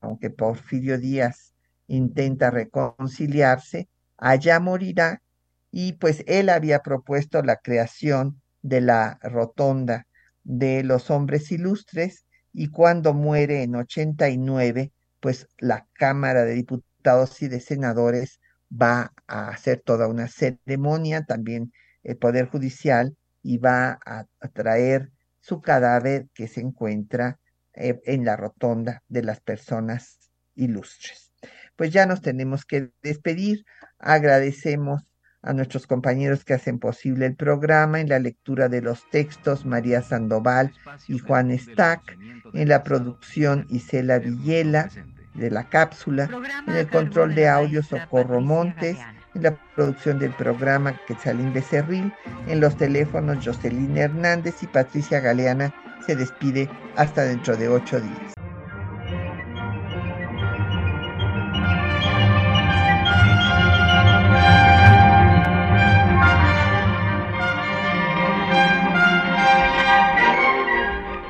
[0.00, 1.54] aunque Porfirio Díaz
[1.86, 5.22] intenta reconciliarse, allá morirá.
[5.70, 10.06] Y pues él había propuesto la creación de la rotonda
[10.44, 17.48] de los hombres ilustres y cuando muere en 89, pues la Cámara de Diputados y
[17.48, 21.72] de Senadores va a hacer toda una ceremonia, también
[22.02, 25.10] el Poder Judicial, y va a, traer
[25.40, 27.38] su cadáver que se encuentra
[27.74, 30.18] eh, en la rotonda de las personas
[30.54, 31.32] ilustres.
[31.76, 33.64] Pues ya nos tenemos que despedir.
[33.98, 35.02] Agradecemos
[35.42, 40.02] a nuestros compañeros que hacen posible el programa en la lectura de los textos María
[40.02, 40.72] Sandoval
[41.06, 42.18] y Juan Stack,
[42.52, 44.90] en la producción Isela Villela
[45.34, 46.28] de la cápsula,
[46.66, 48.98] en el control de audio Socorro Montes,
[49.40, 52.12] la producción del programa Quetzalín Becerril,
[52.46, 55.74] en los teléfonos Jocelyn Hernández y Patricia Galeana
[56.06, 58.34] se despide hasta dentro de ocho días.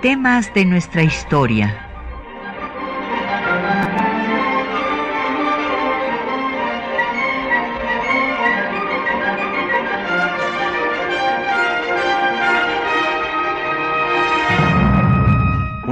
[0.03, 1.88] Temas de nuestra historia.